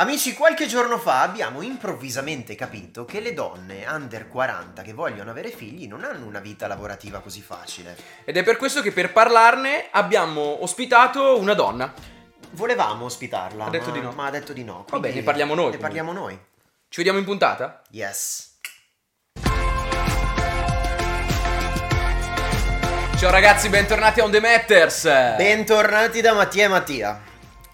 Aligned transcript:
Amici, 0.00 0.32
qualche 0.34 0.68
giorno 0.68 0.96
fa 0.96 1.22
abbiamo 1.22 1.60
improvvisamente 1.60 2.54
capito 2.54 3.04
che 3.04 3.18
le 3.18 3.34
donne 3.34 3.84
under 3.88 4.28
40 4.28 4.82
che 4.82 4.92
vogliono 4.92 5.30
avere 5.30 5.50
figli 5.50 5.88
non 5.88 6.04
hanno 6.04 6.24
una 6.24 6.38
vita 6.38 6.68
lavorativa 6.68 7.18
così 7.18 7.42
facile. 7.42 7.96
Ed 8.24 8.36
è 8.36 8.44
per 8.44 8.58
questo 8.58 8.80
che 8.80 8.92
per 8.92 9.10
parlarne 9.10 9.88
abbiamo 9.90 10.62
ospitato 10.62 11.36
una 11.40 11.54
donna. 11.54 11.92
Volevamo 12.52 13.06
ospitarla, 13.06 13.64
Ha 13.64 13.70
detto 13.70 13.86
ma, 13.88 13.92
di 13.92 14.00
no. 14.00 14.12
ma 14.12 14.26
ha 14.26 14.30
detto 14.30 14.52
di 14.52 14.62
no. 14.62 14.84
Vabbè, 14.88 15.00
quindi 15.00 15.18
ne 15.18 15.24
parliamo 15.24 15.54
noi, 15.54 15.64
Ne 15.70 15.76
comunque. 15.78 15.88
parliamo 15.88 16.12
noi. 16.12 16.38
Ci 16.88 16.96
vediamo 16.98 17.18
in 17.18 17.24
puntata? 17.24 17.82
Yes. 17.90 18.56
Ciao 23.16 23.30
ragazzi, 23.32 23.68
bentornati 23.68 24.20
a 24.20 24.24
On 24.24 24.30
The 24.30 24.40
Matters. 24.40 25.02
Bentornati 25.36 26.20
da 26.20 26.34
Mattia 26.34 26.66
e 26.66 26.68
Mattia. 26.68 27.20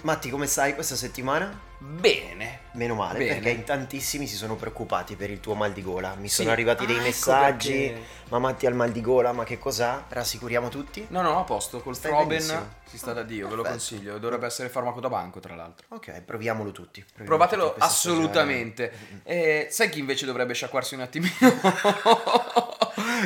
Matti, 0.05 0.31
come 0.31 0.47
stai 0.47 0.75
questa 0.75 0.97
settimana? 0.97 1.73
Bene. 1.87 2.61
Meno 2.73 2.95
male, 2.95 3.19
Bene. 3.19 3.35
perché 3.35 3.51
in 3.51 3.63
tantissimi 3.65 4.27
si 4.27 4.37
sono 4.37 4.57
preoccupati 4.57 5.17
per 5.17 5.31
il 5.31 5.39
tuo 5.39 5.55
mal 5.55 5.73
di 5.75 5.83
gola. 5.83 6.15
Mi 6.15 6.29
sono 6.29 6.49
Sì. 6.49 6.53
arrivati 6.55 6.87
dei 6.87 6.95
Ah, 6.97 6.99
ecco 7.01 7.07
messaggi. 7.09 7.73
perché. 7.73 8.03
Ma 8.31 8.39
Matti 8.39 8.65
ha 8.67 8.71
il 8.71 8.75
mal 8.75 8.91
di 8.91 9.01
gola, 9.03 9.33
ma 9.33 9.45
che 9.45 9.59
cos'ha? 9.59 10.07
Rassicuriamo 10.09 10.71
tutti? 10.71 11.07
No, 11.11 11.21
no, 11.21 11.39
a 11.39 11.45
posto. 11.45 11.81
Col 11.83 11.95
Stai 11.95 12.11
Froben 12.11 12.29
benissimo. 12.29 12.69
si 12.89 12.97
sta 12.99 13.13
da 13.13 13.23
Dio, 13.23 13.49
ve 13.49 13.55
lo 13.57 13.63
Perfetto. 13.63 13.87
consiglio. 13.89 14.19
Dovrebbe 14.19 14.47
essere 14.47 14.71
farmaco 14.71 15.01
da 15.01 15.09
banco, 15.11 15.41
tra 15.41 15.55
l'altro. 15.55 15.87
Ok, 15.91 16.23
proviamolo 16.23 16.73
tutti. 16.73 17.01
proviamo 17.03 17.27
Provatelo 17.29 17.69
tutti 17.75 17.81
assolutamente. 17.85 18.93
Eh, 19.23 19.69
sai 19.71 19.91
chi 19.91 19.99
invece 19.99 20.25
dovrebbe 20.25 20.55
sciacquarsi 20.55 20.95
un 20.95 21.03
attimino 21.03 21.35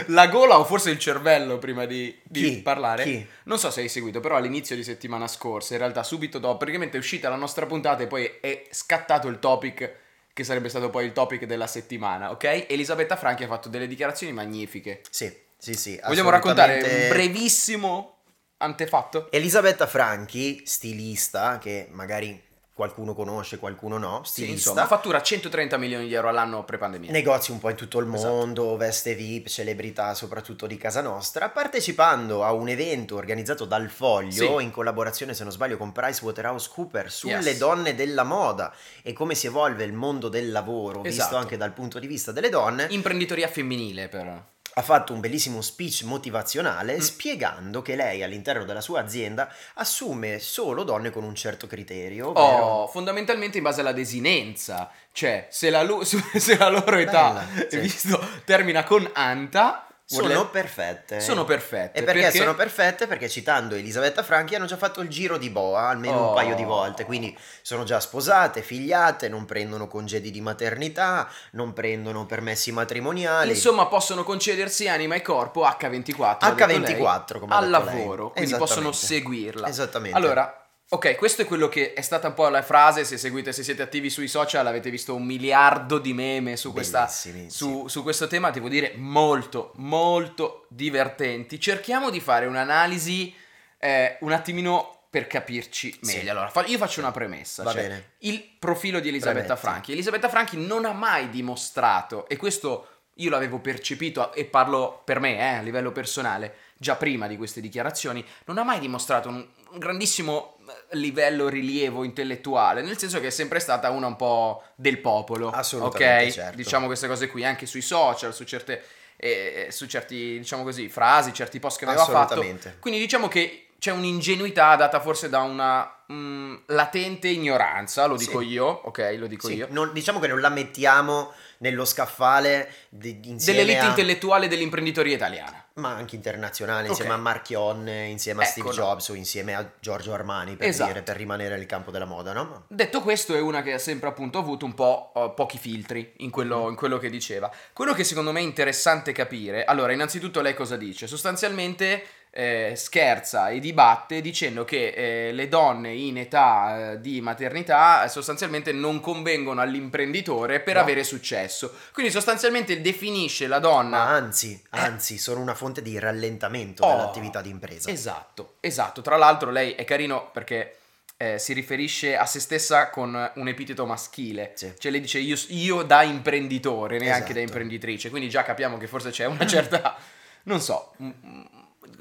la 0.09 0.27
gola 0.29 0.59
o 0.59 0.65
forse 0.65 0.91
il 0.91 0.99
cervello 0.99 1.59
prima 1.59 1.85
di, 1.87 2.17
di 2.23 2.43
Chi? 2.43 2.63
parlare? 2.63 3.05
Chi? 3.05 3.27
Non 3.45 3.59
so 3.59 3.71
se 3.71 3.81
hai 3.81 3.89
seguito, 3.89 4.21
però 4.21 4.37
all'inizio 4.37 4.77
di 4.77 4.85
settimana 4.85 5.27
scorsa, 5.27 5.75
in 5.75 5.81
realtà 5.81 6.03
subito 6.03 6.39
dopo, 6.39 6.59
praticamente 6.59 6.97
è 6.97 7.01
uscita 7.01 7.29
la 7.29 7.37
nostra 7.37 7.67
puntata 7.67 8.03
e 8.03 8.07
poi 8.07 8.31
è 8.41 8.67
scattato 8.71 9.29
il 9.29 9.39
topic 9.39 9.93
che 10.33 10.45
sarebbe 10.45 10.69
stato 10.69 10.89
poi 10.91 11.05
il 11.05 11.13
topic 11.13 11.45
della 11.47 11.67
settimana, 11.67 12.31
ok? 12.31 12.67
Elisabetta 12.69 13.17
Franchi 13.17 13.43
ha 13.43 13.49
fatto 13.49 13.69
delle 13.69 13.89
dichiarazioni 13.89 14.33
magnifiche. 14.33 15.01
Sì, 15.11 15.33
sì, 15.57 15.75
sì. 15.75 16.01
Vogliamo 16.07 16.31
raccontare 16.31 16.81
un 16.81 17.09
brevissimo 17.09 18.19
antefatto? 18.59 19.31
Elisabetta 19.33 19.87
Franchi, 19.87 20.63
stilista, 20.65 21.59
che 21.59 21.89
magari 21.91 22.41
qualcuno 22.79 23.13
conosce, 23.13 23.59
qualcuno 23.59 23.99
no, 23.99 24.21
Sì, 24.23 24.31
stilista. 24.43 24.71
insomma, 24.71 24.87
fattura 24.87 25.21
130 25.21 25.77
milioni 25.79 26.07
di 26.07 26.15
euro 26.15 26.29
all'anno 26.29 26.63
pre-pandemia. 26.63 27.11
Negozi 27.11 27.51
un 27.51 27.59
po' 27.59 27.71
in 27.71 27.75
tutto 27.75 27.99
il 27.99 28.07
Esatto. 28.15 28.33
mondo, 28.33 28.77
veste 28.77 29.17
VIP, 29.17 29.49
celebrità 29.49 30.15
soprattutto 30.15 30.69
di 30.69 30.77
casa 30.77 31.01
nostra, 31.01 31.49
partecipando 31.49 32.45
a 32.45 32.53
un 32.53 32.69
evento 32.69 33.17
organizzato 33.17 33.65
dal 33.65 33.89
Foglio 33.89 34.31
Sì. 34.59 34.63
in 34.63 34.71
collaborazione, 34.71 35.35
se 35.35 35.43
non 35.43 35.51
sbaglio, 35.51 35.77
con 35.77 35.91
PricewaterhouseCoopers 35.91 37.17
sulle 37.17 37.33
Yes. 37.51 37.59
donne 37.59 37.97
della 37.97 38.23
moda 38.23 38.73
e 39.03 39.13
come 39.13 39.35
si 39.35 39.49
evolve 39.49 39.83
il 39.83 39.93
mondo 39.93 40.29
del 40.29 40.53
lavoro, 40.53 41.01
visto 41.03 41.23
Esatto. 41.23 41.37
anche 41.37 41.57
dal 41.57 41.73
punto 41.73 41.99
di 41.99 42.07
vista 42.07 42.31
delle 42.31 42.49
donne. 42.49 42.87
Imprenditoria 42.91 43.49
femminile, 43.49 44.07
però. 44.07 44.41
Ha 44.79 44.83
fatto 44.83 45.13
un 45.13 45.21
bellissimo 45.21 45.61
speech 45.61 46.03
motivazionale 46.05 46.97
Mm. 46.97 47.01
spiegando 47.01 47.83
che 47.83 47.97
lei 47.97 48.23
all'interno 48.23 48.65
della 48.65 48.81
sua 48.81 49.01
azienda 49.01 49.53
assume 49.75 50.39
solo 50.39 50.85
donne 50.85 51.11
con 51.11 51.25
un 51.25 51.35
certo 51.35 51.67
criterio, 51.67 52.29
ovvero 52.29 52.65
Oh, 52.65 52.87
fondamentalmente 52.87 53.57
in 53.59 53.65
base 53.65 53.81
alla 53.81 53.93
desinenza. 53.93 54.91
Cioè, 55.13 55.49
se 55.51 55.71
la, 55.71 55.83
lu- 55.83 56.03
se 56.05 56.57
la 56.57 56.69
loro 56.69 56.97
età, 56.97 57.45
Bella, 57.55 57.67
sì. 57.69 57.79
visto, 57.81 58.21
termina 58.45 58.85
con 58.85 59.09
Anta, 59.15 59.88
sono 60.11 60.33
vuol- 60.33 60.49
perfette. 60.51 61.21
sono 61.21 61.45
perfette. 61.45 61.99
E 61.99 62.03
perché, 62.03 62.31
sono 62.31 62.55
perfette? 62.55 63.07
Perché 63.07 63.29
citando 63.29 63.75
Elisabetta 63.75 64.23
Franchi 64.23 64.55
hanno 64.55 64.65
già 64.65 64.79
fatto 64.79 65.03
il 65.03 65.09
giro 65.11 65.37
di 65.37 65.51
boa 65.51 65.89
almeno 65.89 66.17
Oh. 66.17 66.29
un 66.29 66.35
paio 66.35 66.55
di 66.55 66.65
volte, 66.65 67.05
quindi 67.05 67.37
sono 67.61 67.85
già 67.85 68.01
sposate, 68.01 68.63
figliate, 68.63 69.29
non 69.29 69.45
prendono 69.45 69.87
congedi 69.87 70.31
di 70.31 70.41
maternità, 70.41 71.29
non 71.53 71.75
prendono 71.75 72.25
permessi 72.25 72.73
matrimoniali. 72.73 73.51
Insomma, 73.51 73.85
possono 73.87 74.25
concedersi 74.25 74.89
anima 74.89 75.15
e 75.15 75.21
corpo 75.21 75.65
H24. 75.67 76.37
ha 76.41 76.51
detto 76.53 76.67
lei, 76.67 76.79
H24 76.81 77.39
come 77.39 77.55
al 77.55 77.69
detto 77.69 77.85
lei. 77.85 77.97
lavoro, 77.99 78.31
quindi 78.31 78.55
possono 78.57 78.93
seguirla. 78.93 79.69
Esattamente. 79.69 80.17
Allora, 80.17 80.68
ok, 80.91 81.17
questo 81.17 81.43
è 81.43 81.45
quello 81.45 81.69
che 81.69 81.93
è 81.93 82.01
stata 82.01 82.29
un 82.29 82.35
po' 82.35 82.49
la 82.49 82.63
frase. 82.63 83.05
Se 83.05 83.19
seguite, 83.19 83.53
se 83.53 83.63
siete 83.63 83.83
attivi 83.83 84.11
sui 84.11 84.29
social, 84.29 84.67
avete 84.67 84.91
visto 84.91 85.15
un 85.15 85.25
miliardo 85.25 85.99
di 85.99 86.13
meme 86.13 86.57
su, 86.57 86.73
questa, 86.73 87.07
su, 87.09 87.89
su 87.89 88.03
questo 88.03 88.27
tema. 88.27 88.51
Devo 88.51 88.69
dire, 88.69 88.95
molto, 88.97 89.73
molto 89.77 90.67
divertenti. 90.69 91.61
Cerchiamo 91.61 92.11
di 92.11 92.21
fare 92.21 92.47
un'analisi 92.47 93.35
eh, 93.79 94.17
un 94.21 94.33
attimino 94.33 94.95
per 95.11 95.27
capirci 95.27 95.99
Sì. 96.03 96.17
meglio. 96.17 96.33
Allora, 96.33 96.49
fa- 96.49 96.67
io 96.67 96.77
faccio 96.79 97.01
una 97.01 97.13
premessa. 97.13 97.63
Va 97.63 97.73
cioè, 97.73 97.83
bene. 97.83 98.11
Il 98.19 98.43
profilo 98.59 99.01
di 99.01 99.09
Elisabetta 99.09 99.55
Premetti. 99.55 99.67
Franchi. 99.67 99.93
Elisabetta 99.93 100.29
Franchi 100.29 100.57
non 100.59 100.85
ha 100.85 100.93
mai 100.93 101.31
dimostrato, 101.31 102.29
e 102.29 102.37
questo 102.37 102.89
io 103.15 103.31
l'avevo 103.31 103.59
percepito, 103.59 104.33
e 104.35 104.45
parlo 104.45 105.01
per 105.05 105.19
me 105.19 105.39
eh, 105.39 105.57
a 105.57 105.61
livello 105.63 105.93
personale, 105.93 106.55
già 106.79 106.97
prima 106.97 107.27
di 107.27 107.37
queste 107.37 107.61
dichiarazioni, 107.61 108.25
non 108.47 108.57
ha 108.57 108.63
mai 108.63 108.79
dimostrato 108.79 109.29
un, 109.29 109.47
grandissimo 109.75 110.57
eh, 110.91 110.97
livello 110.97 111.49
rilievo 111.49 112.05
intellettuale, 112.05 112.81
nel 112.83 112.97
senso 112.97 113.21
che 113.21 113.27
è 113.27 113.31
sempre 113.31 113.59
stata 113.59 113.91
una 113.91 114.07
un 114.07 114.17
po' 114.17 114.63
del 114.77 114.99
popolo. 115.01 115.51
Assolutamente, 115.51 116.27
ok? 116.27 116.33
certo. 116.33 116.57
Diciamo 116.57 116.87
queste 116.87 117.07
cose 117.09 117.29
qui, 117.29 117.45
anche 117.45 117.67
sui 117.67 117.83
social, 117.83 118.33
su 118.33 118.45
certe... 118.45 118.83
eh, 119.17 119.67
su 119.71 119.87
certi, 119.87 120.39
diciamo 120.39 120.63
così, 120.63 120.89
frasi, 120.89 121.33
certi 121.35 121.59
post 121.59 121.79
che 121.79 121.85
aveva 121.85 122.05
fatto. 122.05 122.35
Assolutamente. 122.35 122.77
Quindi 122.79 123.01
diciamo 123.01 123.27
che 123.29 123.65
c'è 123.79 123.93
un'ingenuità 123.93 124.75
data 124.77 125.01
forse 125.01 125.29
da 125.29 125.41
una 125.43 126.03
mm, 126.13 126.55
latente 126.67 127.29
ignoranza, 127.29 128.07
lo 128.07 128.17
dico 128.17 128.41
Sì. 128.41 128.47
io, 128.49 128.65
ok, 128.67 129.15
lo 129.19 129.27
dico 129.29 129.47
Sì, 129.49 129.55
io. 129.55 129.67
non- 129.71 129.93
diciamo 129.93 130.19
che 130.19 130.27
non 130.27 130.41
la 130.41 130.49
mettiamo 130.49 131.33
nello 131.59 131.85
scaffale 131.85 132.73
di, 132.89 133.21
insieme 133.25 133.61
Dell'elite 133.61 133.85
a- 133.85 133.89
intellettuale 133.89 134.49
dell'imprenditoria 134.49 135.15
italiana. 135.15 135.65
Ma 135.79 135.95
anche 135.95 136.17
internazionale, 136.17 136.89
insieme 136.89 137.13
Ok. 137.13 137.17
a 137.19 137.21
Marchionne, 137.21 138.07
insieme 138.07 138.43
a 138.43 138.45
Ecco, 138.45 138.53
Steve. 138.53 138.71
Jobs 138.71 139.09
o 139.09 139.15
insieme 139.15 139.55
a 139.55 139.71
Giorgio 139.81 140.13
Armani, 140.13 140.57
per 140.57 140.69
Esatto. 140.69 140.91
dire, 140.93 141.03
per 141.03 141.17
rimanere 141.17 141.57
nel 141.57 141.67
campo 141.67 141.91
della 141.91 142.05
moda, 142.05 142.33
no? 142.33 142.65
Detto 142.69 143.01
questo, 143.01 143.35
è 143.35 143.41
una 143.41 143.63
che 143.63 143.73
ha 143.73 143.79
sempre 143.79 144.09
appunto 144.09 144.39
avuto 144.39 144.65
un 144.65 144.75
po' 144.75 145.13
eh, 145.15 145.33
pochi 145.35 145.59
filtri 145.59 146.13
in 146.19 146.31
quello, 146.31 146.69
in 146.69 146.75
quello 146.77 146.99
che 146.99 147.09
diceva. 147.11 147.51
Quello 147.73 147.95
che 147.95 148.05
secondo 148.05 148.33
me 148.33 148.41
è 148.41 148.43
interessante 148.43 149.13
capire, 149.13 149.65
allora, 149.65 149.93
innanzitutto 149.93 150.41
lei 150.41 150.55
cosa 150.55 150.77
dice? 150.77 151.07
Sostanzialmente 151.07 152.05
eh, 152.39 152.75
scherza 152.77 153.49
e 153.49 153.59
dibatte 153.59 154.21
dicendo 154.21 154.65
che 154.65 154.91
eh, 155.29 155.33
le 155.33 155.49
donne 155.49 155.93
in 155.93 156.19
età 156.19 156.93
eh, 156.93 157.01
di 157.01 157.21
maternità 157.21 158.05
eh, 158.05 158.09
sostanzialmente 158.09 158.71
non 158.71 159.01
convengono 159.01 159.61
all'imprenditore 159.61 160.61
per 160.61 160.75
No. 160.77 160.81
avere 160.83 161.03
successo. 161.03 161.75
Quindi 161.93 162.13
sostanzialmente 162.13 162.81
definisce 162.81 163.49
la 163.49 163.57
Ma 163.59 163.61
donna 163.61 164.03
anzi, 164.05 164.63
anzi, 164.71 165.19
sono 165.19 165.41
una 165.41 165.55
fonte 165.57 165.83
di 165.83 165.99
rallentamento 165.99 166.85
Oh. 166.85 166.91
dell'attività 166.95 167.41
di 167.43 167.51
impresa. 167.51 167.91
Esatto, 167.91 168.55
esatto. 168.61 169.03
Tra 169.03 169.17
l'altro 169.17 169.51
lei 169.51 169.73
è 169.73 169.83
carino 169.85 170.31
perché 170.33 170.77
eh, 171.17 171.41
si 171.41 171.53
riferisce 171.55 172.17
a 172.17 172.25
se 172.25 172.39
stessa 172.39 172.91
con 172.91 173.33
un 173.35 173.49
epiteto 173.49 173.85
maschile. 173.85 174.53
Sì. 174.55 174.73
Cioè 174.79 174.93
lei 174.93 175.01
dice 175.01 175.19
io, 175.19 175.37
io 175.49 175.83
da 175.83 176.05
imprenditore, 176.05 176.99
neanche 176.99 177.17
Esatto. 177.25 177.33
da 177.33 177.41
imprenditrice. 177.41 178.11
Quindi 178.11 178.29
già 178.29 178.45
capiamo 178.45 178.79
che 178.79 178.87
forse 178.87 179.11
c'è 179.11 179.25
una 179.25 179.45
certa, 179.45 179.97
non 180.45 180.61
so, 180.61 180.93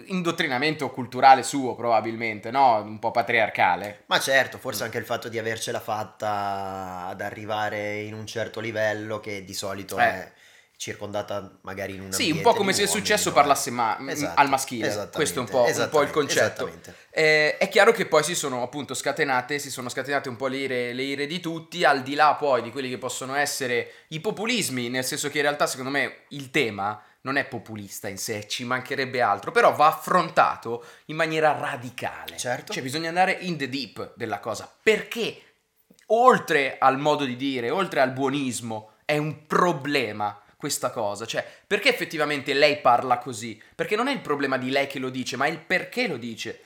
indottrinamento 0.05 0.89
culturale 0.91 1.43
suo 1.43 1.75
probabilmente, 1.75 2.51
no? 2.51 2.81
Un 2.81 2.99
po' 2.99 3.11
patriarcale. 3.11 4.03
Ma 4.07 4.19
certo, 4.19 4.57
Mm. 4.57 4.59
forse 4.59 4.83
anche 4.83 4.97
il 4.97 5.05
fatto 5.05 5.29
di 5.29 5.37
avercela 5.37 5.79
fatta 5.79 7.05
ad 7.07 7.21
arrivare 7.21 8.01
in 8.01 8.13
un 8.13 8.25
certo 8.25 8.59
livello 8.59 9.19
che 9.19 9.43
di 9.43 9.53
solito 9.53 9.97
Eh. 9.97 10.03
è 10.03 10.31
circondata 10.79 11.57
magari 11.61 11.95
in 11.95 12.01
un 12.01 12.11
Sì, 12.11 12.29
un 12.29 12.41
po' 12.41 12.53
come 12.53 12.71
se 12.71 12.83
il 12.83 12.87
successo 12.87 13.31
parlasse 13.31 13.71
ma- 13.71 13.97
Esatto, 14.07 14.39
al 14.39 14.47
maschile. 14.47 15.09
Questo 15.11 15.39
è 15.39 15.41
un 15.41 15.49
po', 15.49 15.63
un 15.65 15.87
po' 15.89 16.01
il 16.03 16.11
concetto. 16.11 16.69
Eh, 17.09 17.57
è 17.57 17.67
chiaro 17.67 17.91
che 17.91 18.05
poi 18.05 18.21
si 18.23 18.35
sono 18.35 18.61
appunto 18.61 18.93
scatenate, 18.93 19.57
si 19.57 19.71
sono 19.71 19.89
scatenate 19.89 20.29
un 20.29 20.35
po' 20.35 20.45
le 20.45 20.57
ire, 20.57 20.93
le 20.93 21.01
ire 21.01 21.25
di 21.25 21.39
tutti, 21.39 21.83
al 21.83 22.03
di 22.03 22.13
là 22.13 22.35
poi 22.35 22.61
di 22.61 22.69
quelli 22.71 22.89
che 22.89 22.99
possono 22.99 23.33
essere 23.33 23.91
i 24.09 24.19
populismi, 24.19 24.87
nel 24.89 25.03
senso 25.03 25.29
che 25.29 25.37
in 25.37 25.43
realtà 25.43 25.65
secondo 25.65 25.89
me 25.89 26.17
il 26.29 26.51
tema 26.51 27.01
non 27.21 27.37
è 27.37 27.45
populista 27.45 28.07
in 28.07 28.17
sé, 28.17 28.47
ci 28.47 28.63
mancherebbe 28.63 29.21
altro, 29.21 29.51
però 29.51 29.73
va 29.73 29.87
affrontato 29.87 30.85
in 31.05 31.15
maniera 31.15 31.51
radicale. 31.51 32.37
Certo. 32.37 32.73
Cioè 32.73 32.83
bisogna 32.83 33.09
andare 33.09 33.33
in 33.33 33.57
the 33.57 33.69
deep 33.69 34.13
della 34.15 34.39
cosa, 34.39 34.71
perché 34.81 35.41
oltre 36.07 36.77
al 36.79 36.97
modo 36.97 37.25
di 37.25 37.35
dire, 37.35 37.69
oltre 37.69 38.01
al 38.01 38.11
buonismo, 38.11 38.91
è 39.05 39.17
un 39.17 39.45
problema 39.45 40.41
questa 40.57 40.89
cosa, 40.89 41.25
cioè 41.25 41.45
perché 41.65 41.89
effettivamente 41.89 42.53
lei 42.53 42.79
parla 42.79 43.19
così? 43.19 43.61
Perché 43.75 43.95
non 43.95 44.07
è 44.07 44.11
il 44.11 44.21
problema 44.21 44.57
di 44.57 44.69
lei 44.69 44.87
che 44.87 44.99
lo 44.99 45.09
dice, 45.09 45.37
ma 45.37 45.47
il 45.47 45.59
perché 45.59 46.07
lo 46.07 46.17
dice. 46.17 46.61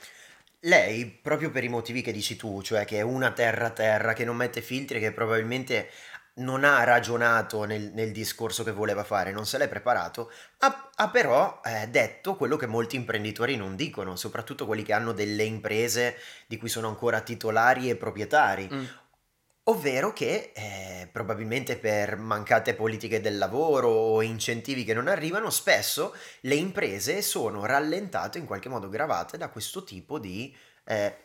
Lei, 0.64 1.06
proprio 1.06 1.50
per 1.50 1.64
i 1.64 1.68
motivi 1.68 2.02
che 2.02 2.12
dici 2.12 2.36
tu, 2.36 2.62
cioè 2.62 2.84
che 2.84 2.98
è 2.98 3.02
una 3.02 3.32
terra-terra, 3.32 4.12
che 4.12 4.24
non 4.24 4.36
mette 4.36 4.62
filtri, 4.62 5.00
che 5.00 5.10
probabilmente 5.10 5.90
non 6.34 6.64
ha 6.64 6.82
ragionato 6.84 7.64
nel, 7.64 7.90
nel 7.92 8.10
discorso 8.10 8.64
che 8.64 8.72
voleva 8.72 9.04
fare, 9.04 9.32
non 9.32 9.44
se 9.44 9.58
l'è 9.58 9.68
preparato, 9.68 10.30
ha, 10.58 10.90
ha 10.94 11.10
però 11.10 11.60
eh, 11.62 11.88
detto 11.88 12.36
quello 12.36 12.56
che 12.56 12.66
molti 12.66 12.96
imprenditori 12.96 13.56
non 13.56 13.76
dicono, 13.76 14.16
soprattutto 14.16 14.64
quelli 14.64 14.82
che 14.82 14.94
hanno 14.94 15.12
delle 15.12 15.42
imprese 15.42 16.16
di 16.46 16.56
cui 16.56 16.68
sono 16.68 16.88
ancora 16.88 17.20
titolari 17.20 17.90
e 17.90 17.96
proprietari. 17.96 18.68
Mm. 18.72 18.84
Ovvero 19.64 20.12
che 20.12 20.52
eh, 20.54 21.08
probabilmente 21.12 21.76
per 21.76 22.16
mancate 22.16 22.74
politiche 22.74 23.20
del 23.20 23.38
lavoro 23.38 23.88
o 23.88 24.22
incentivi 24.22 24.82
che 24.82 24.94
non 24.94 25.06
arrivano, 25.06 25.50
spesso 25.50 26.16
le 26.40 26.56
imprese 26.56 27.22
sono 27.22 27.64
rallentate, 27.64 28.38
in 28.38 28.46
qualche 28.46 28.68
modo 28.68 28.88
gravate 28.88 29.36
da 29.36 29.50
questo 29.50 29.84
tipo 29.84 30.18
di... 30.18 30.54
eh, 30.84 31.18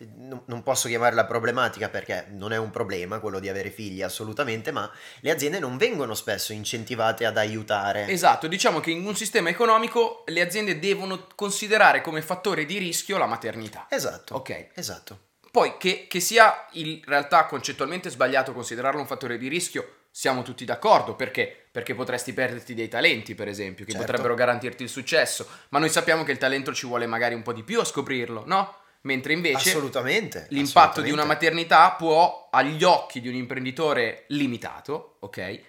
non 0.46 0.62
posso 0.64 0.88
chiamarla 0.88 1.26
problematica 1.26 1.90
perché 1.90 2.28
non 2.30 2.54
è 2.54 2.58
un 2.58 2.70
problema 2.70 3.20
quello 3.20 3.40
di 3.40 3.50
avere 3.50 3.72
figli 3.72 4.02
assolutamente, 4.02 4.72
ma 4.72 4.90
le 5.22 5.32
aziende 5.32 5.60
non 5.60 5.78
vengono 5.78 6.14
spesso 6.14 6.54
incentivate 6.54 7.26
ad 7.26 7.38
aiutare. 7.38 8.08
Esatto, 8.08 8.48
diciamo 8.48 8.80
che 8.80 8.92
in 8.92 9.06
un 9.06 9.16
sistema 9.16 9.50
economico 9.50 10.24
le 10.28 10.42
aziende 10.42 10.80
devono 10.80 11.28
considerare 11.36 12.02
come 12.02 12.22
fattore 12.22 12.66
di 12.66 12.78
rischio 12.78 13.18
la 13.18 13.26
maternità. 13.26 13.88
Esatto. 13.90 14.36
Ok. 14.36 14.68
Esatto. 14.74 15.20
Poi 15.52 15.78
che, 15.78 16.06
che 16.08 16.20
sia 16.20 16.68
in 16.74 17.02
realtà 17.06 17.46
concettualmente 17.46 18.10
sbagliato 18.10 18.54
considerarlo 18.54 19.00
un 19.00 19.08
fattore 19.08 19.40
di 19.40 19.48
rischio, 19.48 19.94
siamo 20.12 20.44
tutti 20.44 20.66
d'accordo. 20.66 21.16
Perché? 21.16 21.66
Perché 21.72 21.96
potresti 21.96 22.34
perderti 22.34 22.76
dei 22.76 22.88
talenti, 22.88 23.34
per 23.34 23.48
esempio, 23.48 23.86
che 23.86 23.92
Certo. 23.92 24.06
potrebbero 24.06 24.36
garantirti 24.36 24.84
il 24.84 24.90
successo. 24.90 25.48
Ma 25.70 25.80
noi 25.80 25.90
sappiamo 25.90 26.24
che 26.24 26.32
il 26.32 26.38
talento 26.38 26.74
ci 26.74 26.86
vuole 26.86 27.08
magari 27.08 27.34
un 27.34 27.42
po' 27.42 27.54
di 27.54 27.64
più 27.64 27.80
a 27.80 27.86
scoprirlo, 27.86 28.44
no? 28.46 28.76
Mentre 29.08 29.32
invece 29.32 29.70
Assolutamente. 29.70 30.48
l'impatto 30.50 31.00
di 31.00 31.12
una 31.12 31.22
assolutamente. 31.22 31.34
maternità 31.66 31.92
può, 31.94 32.50
agli 32.52 32.84
occhi 32.84 33.22
di 33.22 33.30
un 33.30 33.36
imprenditore 33.36 34.26
limitato, 34.28 35.16
ok? 35.22 35.62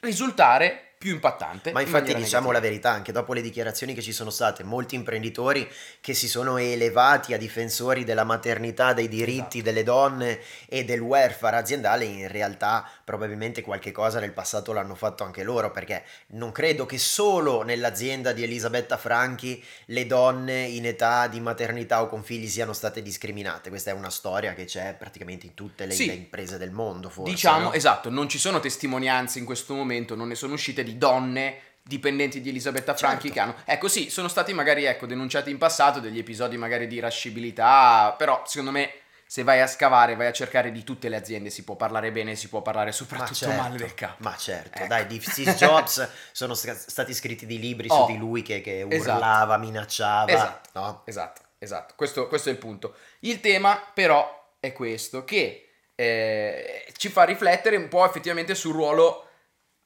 Risultare 0.00 0.87
più 0.98 1.12
impattante. 1.12 1.70
Ma 1.72 1.80
in 1.80 1.86
infatti 1.86 2.06
maniera 2.08 2.24
diciamo 2.24 2.46
la 2.50 2.58
negativa. 2.58 2.70
verità, 2.72 2.90
anche 2.90 3.12
dopo 3.12 3.32
le 3.32 3.40
dichiarazioni 3.40 3.94
che 3.94 4.02
ci 4.02 4.12
sono 4.12 4.30
state, 4.30 4.64
molti 4.64 4.96
imprenditori 4.96 5.66
che 6.00 6.12
si 6.12 6.28
sono 6.28 6.56
elevati 6.58 7.32
a 7.34 7.38
difensori 7.38 8.02
della 8.04 8.24
maternità, 8.24 8.92
dei 8.92 9.08
diritti 9.08 9.58
Esatto. 9.58 9.62
delle 9.62 9.82
donne 9.84 10.40
e 10.68 10.84
del 10.84 11.00
welfare 11.00 11.56
aziendale, 11.56 12.04
in 12.04 12.26
realtà 12.28 12.84
probabilmente 13.04 13.62
qualche 13.62 13.92
cosa 13.92 14.18
nel 14.18 14.32
passato 14.32 14.72
l'hanno 14.72 14.96
fatto 14.96 15.22
anche 15.22 15.44
loro, 15.44 15.70
perché 15.70 16.02
non 16.28 16.50
credo 16.52 16.84
che 16.84 16.98
solo 16.98 17.62
nell'azienda 17.62 18.32
di 18.32 18.42
Elisabetta 18.42 18.96
Franchi 18.96 19.62
le 19.86 20.06
donne 20.06 20.62
in 20.64 20.84
età 20.86 21.28
di 21.28 21.40
maternità 21.40 22.02
o 22.02 22.08
con 22.08 22.24
figli 22.24 22.48
siano 22.48 22.72
state 22.72 23.02
discriminate. 23.02 23.68
Questa 23.70 23.90
è 23.90 23.94
una 23.94 24.10
storia 24.10 24.52
che 24.54 24.64
c'è 24.64 24.94
praticamente 24.98 25.46
in 25.46 25.54
tutte 25.54 25.86
le, 25.86 25.94
Sì. 25.94 26.06
le 26.06 26.14
imprese 26.14 26.58
del 26.58 26.72
mondo, 26.72 27.08
forse. 27.08 27.30
Diciamo, 27.32 27.64
no? 27.66 27.72
esatto, 27.72 28.10
non 28.10 28.28
ci 28.28 28.38
sono 28.38 28.58
testimonianze 28.60 29.38
in 29.38 29.44
questo 29.44 29.74
momento, 29.74 30.14
non 30.16 30.28
ne 30.28 30.34
sono 30.34 30.54
uscite 30.54 30.82
di 30.88 30.98
donne 30.98 31.60
dipendenti 31.82 32.40
di 32.42 32.50
Elisabetta 32.50 32.94
Franchi 32.94 33.28
Certo. 33.28 33.34
che 33.34 33.40
hanno... 33.40 33.54
Ecco 33.64 33.88
sì, 33.88 34.10
sono 34.10 34.28
stati 34.28 34.52
magari 34.52 34.84
ecco, 34.84 35.06
denunciati 35.06 35.50
in 35.50 35.56
passato 35.58 36.00
degli 36.00 36.18
episodi 36.18 36.56
magari 36.58 36.86
di 36.86 36.96
irascibilità, 36.96 38.14
però 38.16 38.42
secondo 38.46 38.72
me 38.72 38.92
se 39.26 39.42
vai 39.42 39.60
a 39.60 39.66
scavare, 39.66 40.14
vai 40.16 40.26
a 40.26 40.32
cercare 40.32 40.70
di 40.72 40.84
tutte 40.84 41.08
le 41.10 41.16
aziende, 41.16 41.50
si 41.50 41.62
può 41.64 41.76
parlare 41.76 42.10
bene, 42.12 42.34
si 42.34 42.48
può 42.48 42.62
parlare 42.62 42.86
Ma 42.86 42.92
soprattutto 42.92 43.34
certo, 43.34 43.60
male 43.60 43.76
del 43.76 43.94
capo. 43.94 44.16
ma 44.18 44.34
certo, 44.36 44.78
Ecco. 44.78 44.86
dai, 44.86 45.06
di 45.06 45.20
Steve 45.20 45.54
Jobs 45.54 46.08
sono 46.32 46.54
sta- 46.54 46.74
stati 46.74 47.12
scritti 47.12 47.44
dei 47.46 47.58
libri 47.58 47.88
Oh, 47.90 48.06
su 48.06 48.12
di 48.12 48.18
lui 48.18 48.40
che, 48.42 48.60
che 48.62 48.86
esatto. 48.88 49.16
urlava, 49.18 49.56
minacciava, 49.58 50.32
Esatto. 50.32 50.68
no? 50.80 51.02
Esatto, 51.04 51.40
esatto, 51.58 51.92
questo, 51.96 52.26
questo 52.26 52.48
è 52.48 52.52
il 52.52 52.58
punto. 52.58 52.94
Il 53.20 53.40
tema 53.40 53.82
però 53.92 54.50
è 54.60 54.72
questo, 54.72 55.24
che 55.24 55.68
eh, 55.94 56.86
ci 56.96 57.08
fa 57.10 57.24
riflettere 57.24 57.76
un 57.76 57.88
po' 57.88 58.06
effettivamente 58.06 58.54
sul 58.54 58.72
ruolo 58.72 59.27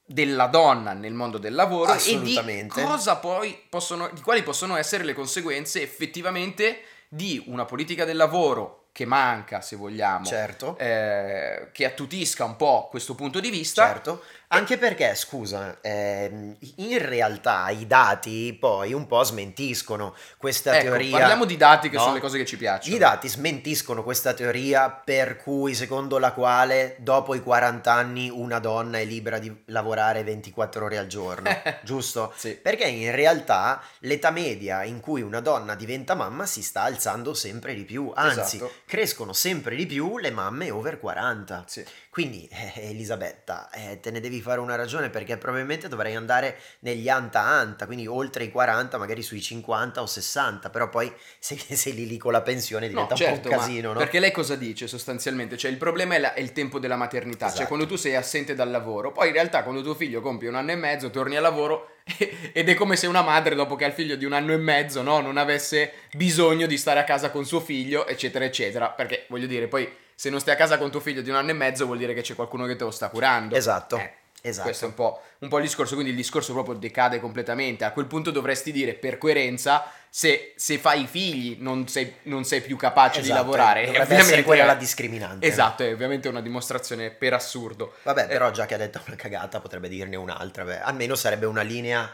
della 0.05 0.47
donna 0.47 0.93
nel 0.93 1.13
mondo 1.13 1.37
del 1.37 1.53
lavoro 1.55 1.93
e 1.93 1.97
di 1.97 2.01
Assolutamente. 2.01 2.83
cosa 2.83 3.17
poi 3.17 3.59
possono, 3.69 4.09
di 4.13 4.21
quali 4.21 4.43
possono 4.43 4.75
essere 4.75 5.03
le 5.03 5.13
conseguenze 5.13 5.81
effettivamente 5.81 6.81
di 7.07 7.43
una 7.47 7.65
politica 7.65 8.05
del 8.05 8.17
lavoro 8.17 8.87
che 8.91 9.05
manca, 9.05 9.59
se 9.61 9.75
vogliamo, 9.75 10.23
Certo, 10.23 10.77
eh, 10.77 11.69
che 11.71 11.85
attutisca 11.85 12.45
un 12.45 12.55
po' 12.55 12.87
questo 12.91 13.15
punto 13.15 13.39
di 13.39 13.49
vista. 13.49 13.85
certo, 13.87 14.23
anche 14.53 14.77
perché, 14.77 15.15
scusa, 15.15 15.77
ehm, 15.81 16.55
in 16.75 17.05
realtà 17.05 17.69
i 17.69 17.87
dati 17.87 18.55
poi 18.59 18.93
un 18.93 19.07
po' 19.07 19.23
smentiscono 19.23 20.15
questa 20.37 20.75
Ecco, 20.77 20.89
teoria. 20.89 21.17
parliamo 21.17 21.45
di 21.45 21.57
dati 21.57 21.89
che 21.89 21.95
no? 21.95 22.01
sono 22.03 22.13
le 22.13 22.19
cose 22.19 22.37
che 22.37 22.45
ci 22.45 22.57
piacciono. 22.57 22.95
I 22.95 22.99
dati 22.99 23.27
smentiscono 23.27 24.03
questa 24.03 24.33
teoria 24.33 24.89
per 24.89 25.37
cui, 25.37 25.73
secondo 25.73 26.19
la 26.19 26.31
quale, 26.33 26.95
dopo 26.99 27.33
i 27.35 27.41
40 27.41 27.91
anni 27.91 28.29
una 28.29 28.59
donna 28.59 28.99
è 28.99 29.05
libera 29.05 29.39
di 29.39 29.63
lavorare 29.65 30.23
24 30.23 30.85
ore 30.85 30.97
al 30.97 31.07
giorno, 31.07 31.49
giusto? 31.83 32.31
Sì. 32.35 32.51
Perché 32.53 32.85
in 32.85 33.13
realtà 33.15 33.81
l'età 33.99 34.29
media 34.31 34.83
in 34.83 34.99
cui 34.99 35.21
una 35.21 35.39
donna 35.39 35.75
diventa 35.75 36.13
mamma 36.15 36.45
si 36.45 36.61
sta 36.61 36.83
alzando 36.83 37.33
sempre 37.33 37.73
di 37.73 37.83
più, 37.83 38.11
anzi 38.13 38.57
Esatto. 38.57 38.71
crescono 38.85 39.33
sempre 39.33 39.75
di 39.75 39.85
più 39.85 40.17
le 40.19 40.31
mamme 40.31 40.69
over 40.69 40.99
40. 40.99 41.63
Sì. 41.67 41.83
Quindi, 42.09 42.47
eh, 42.51 42.89
Elisabetta, 42.89 43.69
eh, 43.71 43.99
te 43.99 44.11
ne 44.11 44.19
devi 44.19 44.39
fare 44.43 44.59
una 44.59 44.75
ragione 44.75 45.09
perché 45.09 45.37
probabilmente 45.37 45.87
dovrei 45.87 46.13
andare 46.13 46.57
negli 46.81 47.09
anta-anta, 47.09 47.87
quindi 47.87 48.05
oltre 48.05 48.43
i 48.43 48.51
40, 48.51 48.99
magari 48.99 49.23
sui 49.23 49.41
50 49.41 50.01
o 50.01 50.05
60, 50.05 50.69
però 50.69 50.89
poi 50.89 51.11
se 51.39 51.57
sei 51.57 51.95
lì 51.95 52.05
lì 52.05 52.17
con 52.17 52.31
la 52.31 52.41
pensione 52.43 52.87
diventa 52.87 53.11
No, 53.11 53.17
certo, 53.17 53.33
un 53.35 53.41
po' 53.41 53.49
un 53.49 53.57
casino, 53.57 53.93
no? 53.93 53.97
Perché 53.99 54.19
lei 54.19 54.31
cosa 54.31 54.55
dice 54.55 54.87
sostanzialmente? 54.87 55.57
Cioè 55.57 55.71
il 55.71 55.77
problema 55.77 56.13
è, 56.13 56.19
la- 56.19 56.33
è 56.33 56.39
il 56.41 56.51
tempo 56.51 56.77
della 56.77 56.95
maternità, 56.95 57.45
cioè 57.47 57.53
Esatto. 57.55 57.67
quando 57.69 57.87
tu 57.87 57.95
sei 57.95 58.15
assente 58.15 58.53
dal 58.53 58.69
lavoro, 58.69 59.11
poi 59.11 59.27
in 59.29 59.33
realtà 59.33 59.63
quando 59.63 59.81
tuo 59.81 59.95
figlio 59.95 60.21
compie 60.21 60.49
un 60.49 60.55
anno 60.55 60.71
e 60.71 60.75
mezzo 60.75 61.09
torni 61.09 61.35
al 61.35 61.41
lavoro 61.41 61.89
ed 62.53 62.67
è 62.67 62.73
come 62.75 62.95
se 62.97 63.07
una 63.07 63.21
madre 63.21 63.55
dopo 63.55 63.75
che 63.75 63.85
ha 63.85 63.87
il 63.87 63.93
figlio 63.93 64.15
di 64.17 64.25
un 64.25 64.33
anno 64.33 64.51
e 64.51 64.57
mezzo 64.57 65.01
no, 65.01 65.21
non 65.21 65.37
avesse 65.37 65.93
bisogno 66.13 66.67
di 66.67 66.77
stare 66.77 66.99
a 66.99 67.03
casa 67.05 67.31
con 67.31 67.45
suo 67.45 67.61
figlio, 67.61 68.05
eccetera, 68.05 68.43
eccetera. 68.43 68.89
Perché 68.89 69.25
voglio 69.29 69.47
dire, 69.47 69.67
poi 69.67 69.89
se 70.15 70.29
non 70.29 70.39
stai 70.41 70.53
a 70.53 70.57
casa 70.57 70.77
con 70.77 70.91
tuo 70.91 70.99
figlio 70.99 71.21
di 71.21 71.29
un 71.29 71.35
anno 71.37 71.51
e 71.51 71.53
mezzo 71.53 71.85
vuol 71.85 71.97
dire 71.97 72.13
che 72.13 72.21
c'è 72.21 72.35
qualcuno 72.35 72.65
che 72.65 72.75
te 72.75 72.83
lo 72.83 72.91
sta 72.91 73.07
curando. 73.09 73.55
Esatto, 73.55 73.97
Eh, 73.97 74.13
esatto. 74.45 74.67
Questo 74.67 74.85
è 74.85 74.87
un 74.89 74.93
po', 74.93 75.21
un 75.39 75.47
po' 75.49 75.57
il 75.57 75.63
discorso, 75.63 75.93
quindi 75.93 76.11
il 76.11 76.17
discorso 76.17 76.53
proprio 76.53 76.75
decade 76.75 77.19
completamente. 77.19 77.85
A 77.85 77.91
quel 77.91 78.05
punto 78.05 78.29
dovresti 78.29 78.71
dire, 78.71 78.93
per 78.93 79.17
coerenza, 79.17 79.89
se, 80.09 80.53
se 80.57 80.77
fai 80.77 81.07
figli 81.07 81.57
non 81.59 81.87
sei, 81.87 82.15
non 82.23 82.43
sei 82.43 82.61
più 82.61 82.75
capace 82.77 83.19
di 83.21 83.27
Esatto, 83.29 83.39
lavorare. 83.41 83.85
Dovrebbe 83.85 84.03
Ovviamente- 84.03 84.31
essere 84.31 84.43
quella 84.43 84.65
la 84.65 84.75
discriminante. 84.75 85.47
Esatto, 85.47 85.83
è 85.83 85.91
ovviamente 85.93 86.27
una 86.27 86.41
dimostrazione 86.41 87.09
per 87.09 87.33
assurdo. 87.33 87.93
Vabbè, 88.03 88.23
Eh, 88.25 88.27
però 88.27 88.51
già 88.51 88.65
che 88.65 88.73
ha 88.75 88.77
detto 88.77 89.01
una 89.07 89.15
cagata 89.15 89.59
potrebbe 89.59 89.87
dirne 89.87 90.15
un'altra, 90.17 90.63
beh, 90.65 90.81
almeno 90.81 91.15
sarebbe 91.15 91.45
una 91.47 91.61
linea 91.63 92.11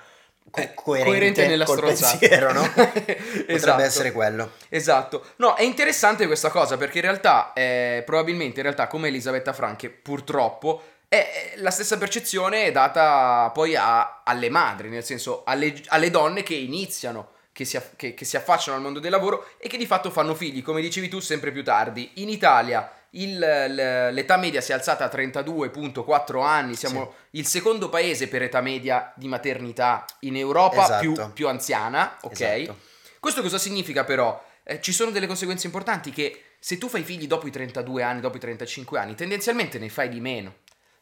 co- 0.49 0.61
eh, 0.61 0.73
coerente, 0.73 1.45
nella 1.45 1.65
col 1.65 1.77
stronzata. 1.77 2.17
pensiero, 2.17 2.53
no? 2.53 2.61
potrebbe 2.71 3.45
Esatto. 3.53 3.81
essere 3.81 4.11
quello. 4.13 4.51
Esatto. 4.69 5.25
No, 5.37 5.55
è 5.55 5.63
interessante 5.63 6.25
questa 6.25 6.49
cosa 6.49 6.77
perché 6.77 6.99
in 6.99 7.03
realtà, 7.03 7.51
eh, 7.53 8.01
probabilmente 8.05 8.57
in 8.59 8.63
realtà 8.63 8.87
come 8.87 9.09
Elisabetta 9.09 9.51
Franche, 9.53 9.89
purtroppo, 9.89 10.81
è 11.09 11.53
la 11.57 11.71
stessa 11.71 11.97
percezione 11.97 12.65
è 12.65 12.71
data 12.71 13.49
poi 13.53 13.75
a- 13.75 14.21
alle 14.23 14.49
madri, 14.49 14.89
nel 14.89 15.03
senso 15.03 15.43
alle, 15.43 15.81
alle 15.87 16.09
donne 16.11 16.43
che 16.43 16.53
iniziano, 16.53 17.31
che 17.51 17.65
si, 17.65 17.77
che- 17.95 18.13
che 18.13 18.23
si 18.25 18.37
affacciano 18.37 18.77
al 18.77 18.83
mondo 18.83 18.99
del 18.99 19.11
lavoro 19.11 19.49
e 19.57 19.67
che 19.67 19.77
di 19.77 19.87
fatto 19.87 20.11
fanno 20.11 20.35
figli, 20.35 20.61
come 20.61 20.81
dicevi 20.81 21.09
tu, 21.09 21.19
sempre 21.19 21.51
più 21.51 21.63
tardi. 21.63 22.11
In 22.15 22.29
Italia 22.29 22.89
il- 23.13 23.39
l'età 23.39 24.37
media 24.37 24.61
si 24.61 24.71
è 24.71 24.75
alzata 24.75 25.03
a 25.03 25.09
32.4 25.09 26.41
anni, 26.41 26.75
siamo 26.75 27.15
il 27.31 27.45
secondo 27.47 27.89
paese 27.89 28.27
per 28.27 28.43
età 28.43 28.61
media 28.61 29.11
di 29.15 29.27
maternità 29.27 30.05
in 30.21 30.37
Europa 30.37 30.83
Esatto. 30.83 30.99
più, 31.01 31.33
più 31.33 31.47
anziana, 31.47 32.17
ok? 32.21 32.39
Esatto. 32.39 32.77
Questo 33.19 33.41
cosa 33.41 33.57
significa 33.57 34.03
però? 34.03 34.41
Eh, 34.63 34.79
ci 34.79 34.91
sono 34.93 35.09
delle 35.09 35.25
conseguenze 35.25 35.65
importanti 35.65 36.11
che 36.11 36.43
se 36.59 36.77
tu 36.77 36.87
fai 36.87 37.01
figli 37.03 37.25
dopo 37.25 37.47
i 37.47 37.51
32 37.51 38.03
anni, 38.03 38.21
dopo 38.21 38.37
i 38.37 38.39
35 38.39 38.99
anni, 38.99 39.15
tendenzialmente 39.15 39.79
ne 39.79 39.89
fai 39.89 40.07
di 40.09 40.19
meno. 40.19 40.53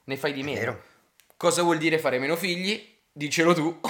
Ne 0.07 0.15
fai 0.17 0.31
di 0.33 0.41
meno. 0.43 0.79
Cosa 1.35 1.61
vuol 1.63 1.77
dire 1.77 1.99
fare 1.99 2.17
meno 2.17 2.35
figli? 2.35 2.95
Dicelo 3.11 3.53
tu. 3.53 3.79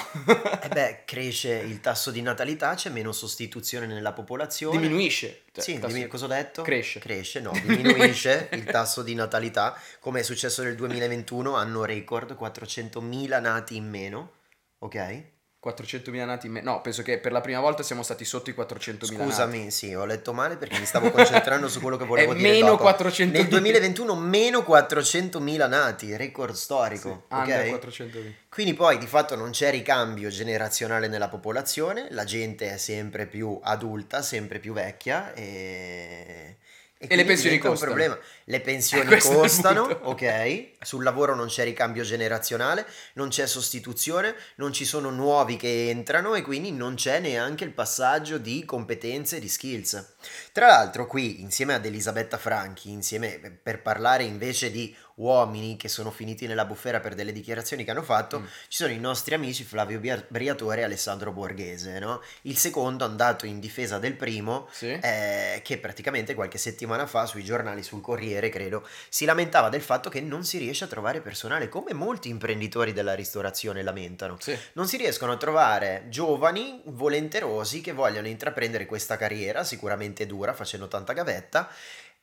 E 0.62 0.67
beh, 0.69 1.03
cresce 1.05 1.53
il 1.53 1.79
tasso 1.79 2.12
di 2.12 2.21
natalità, 2.21 2.74
c'è 2.74 2.89
meno 2.89 3.12
sostituzione 3.12 3.86
nella 3.86 4.12
popolazione. 4.13 4.77
Diminuisce. 4.79 5.43
Cioè, 5.51 5.63
Sì, 5.63 5.74
tasso- 5.75 5.88
diminu- 5.88 6.09
cosa 6.09 6.25
ho 6.25 6.27
detto? 6.27 6.62
Cresce. 6.63 7.00
Cresce, 7.00 7.39
no, 7.39 7.51
diminuisce 7.63 8.50
il 8.53 8.63
tasso 8.65 9.03
di 9.03 9.13
natalità, 9.13 9.79
come 10.00 10.19
è 10.21 10.24
successo 10.24 10.63
nel 10.63 10.75
2021, 10.75 11.55
anno 11.55 11.86
record, 11.86 12.36
400.000 12.38 13.39
nati 13.39 13.75
in 13.75 13.88
meno, 13.89 14.31
ok? 14.79 15.24
400.000 15.67 16.25
nati 16.25 16.47
in 16.47 16.53
me- 16.53 16.62
No, 16.62 16.81
penso 16.81 17.01
che 17.01 17.17
per 17.17 17.31
la 17.31 17.41
prima 17.41 17.59
volta 17.59 17.83
siamo 17.83 18.03
stati 18.03 18.24
sotto 18.25 18.50
i 18.50 18.53
400.000 18.57 18.97
nati. 19.00 19.05
Scusami, 19.05 19.71
sì, 19.71 19.93
ho 19.93 20.05
letto 20.05 20.33
male 20.33 20.55
perché 20.57 20.79
mi 20.79 20.86
stavo 20.86 21.12
concentrando 21.12 21.67
su 21.67 21.79
quello 21.81 21.97
che 21.97 22.05
volevo 22.05 22.31
È 22.33 22.36
dire 22.36 22.50
meno 22.51 22.75
dopo. 22.75 22.83
400.000. 22.89 23.31
Nel 23.31 23.47
2021 23.47 24.15
meno 24.15 24.59
400.000 24.59 25.67
nati, 25.67 26.15
record 26.15 26.53
storico, 26.55 27.25
Ah, 27.29 27.41
ok? 27.41 27.47
no, 27.47 27.77
400.000. 27.77 28.31
Quindi 28.50 28.74
poi 28.74 28.97
di 28.97 29.07
fatto 29.07 29.36
non 29.36 29.51
c'è 29.51 29.69
ricambio 29.71 30.29
generazionale 30.29 31.07
nella 31.07 31.27
popolazione, 31.27 32.07
la 32.12 32.24
gente 32.24 32.74
è 32.74 32.77
sempre 32.77 33.25
più 33.27 33.59
adulta, 33.62 34.21
sempre 34.21 34.59
più 34.59 34.74
vecchia 34.74 35.33
e... 35.33 36.55
le 37.00 37.08
quindi 37.08 37.25
pensioni 37.25 37.58
diventa 37.58 37.68
un 37.68 37.74
costano. 37.74 37.94
problema. 37.94 38.20
Le 38.46 38.62
pensioni 38.62 39.06
Questo 39.06 39.30
è 39.30 39.34
il 39.34 39.39
costano, 39.39 39.82
ok? 40.04 40.70
Sul 40.82 41.04
lavoro 41.04 41.36
non 41.36 41.48
c'è 41.48 41.63
ricambio 41.63 42.04
generazionale, 42.04 42.88
non 43.13 43.30
c'è 43.30 43.46
sostituzione, 43.46 44.36
non 44.56 44.74
ci 44.74 44.84
sono 44.84 45.12
nuovi 45.12 45.58
che 45.58 45.89
entrano 45.89 46.34
e 46.34 46.42
quindi 46.42 46.72
non 46.72 46.96
c'è 46.96 47.20
neanche 47.20 47.63
il 47.63 47.72
passaggio 47.72 48.39
di 48.39 48.66
competenze 48.66 49.38
e 49.38 49.39
di 49.39 49.50
skills. 49.50 50.16
Tra 50.51 50.67
l'altro 50.67 51.05
qui, 51.07 51.41
insieme 51.41 51.74
ad 51.74 51.86
Elisabetta 51.86 52.38
Franchi, 52.38 52.91
insieme 52.91 53.60
per 53.62 53.81
parlare 53.81 54.24
invece 54.24 54.72
di 54.72 54.96
uomini 55.15 55.77
che 55.77 55.88
sono 55.88 56.12
finiti 56.12 56.46
nella 56.46 56.65
bufera 56.65 57.00
per 57.00 57.15
delle 57.15 57.31
dichiarazioni 57.31 57.84
che 57.84 57.89
hanno 57.89 58.03
fatto, 58.03 58.39
Mm. 58.39 58.46
ci 58.67 58.77
sono 58.77 58.91
i 58.93 59.00
nostri 59.00 59.34
amici 59.34 59.63
Flavio 59.63 60.00
Briatore 60.00 60.81
e 60.81 60.84
Alessandro 60.84 61.31
Borghese, 61.31 61.98
no? 61.98 62.22
Il 62.43 62.55
secondo 62.55 63.03
andato 63.03 63.48
in 63.48 63.60
difesa 63.60 63.98
del 63.98 64.13
primo, 64.13 64.67
Sì. 64.72 64.91
eh, 65.01 65.62
che 65.63 65.79
praticamente 65.79 66.36
qualche 66.36 66.60
settimana 66.60 67.07
fa 67.07 67.25
sui 67.25 67.43
giornali, 67.43 67.81
sul 67.81 68.00
Corriere, 68.01 68.50
credo, 68.50 68.88
si 69.10 69.25
lamentava 69.25 69.69
del 69.69 69.81
fatto 69.81 70.10
che 70.10 70.22
non 70.22 70.43
si 70.43 70.60
riesce 70.60 70.84
a 70.84 70.88
trovare 70.88 71.19
personale, 71.22 71.67
come 71.67 71.93
molti 71.93 72.29
imprenditori 72.29 72.93
della 72.93 73.15
ristorazione 73.15 73.81
lamentano. 73.81 74.38
Sì. 74.39 74.55
Non 74.74 74.88
si 74.88 74.98
riescono 74.98 75.31
a 75.31 75.38
trovare 75.38 76.05
giovani 76.10 76.81
volenterosi 76.86 77.81
che 77.81 77.91
vogliono 77.91 78.27
intraprendere 78.27 78.86
questa 78.86 79.17
carriera, 79.17 79.63
sicuramente 79.63 80.16
dura, 80.25 80.53
facendo 80.53 80.88
tanta 80.88 81.13
gavetta, 81.13 81.69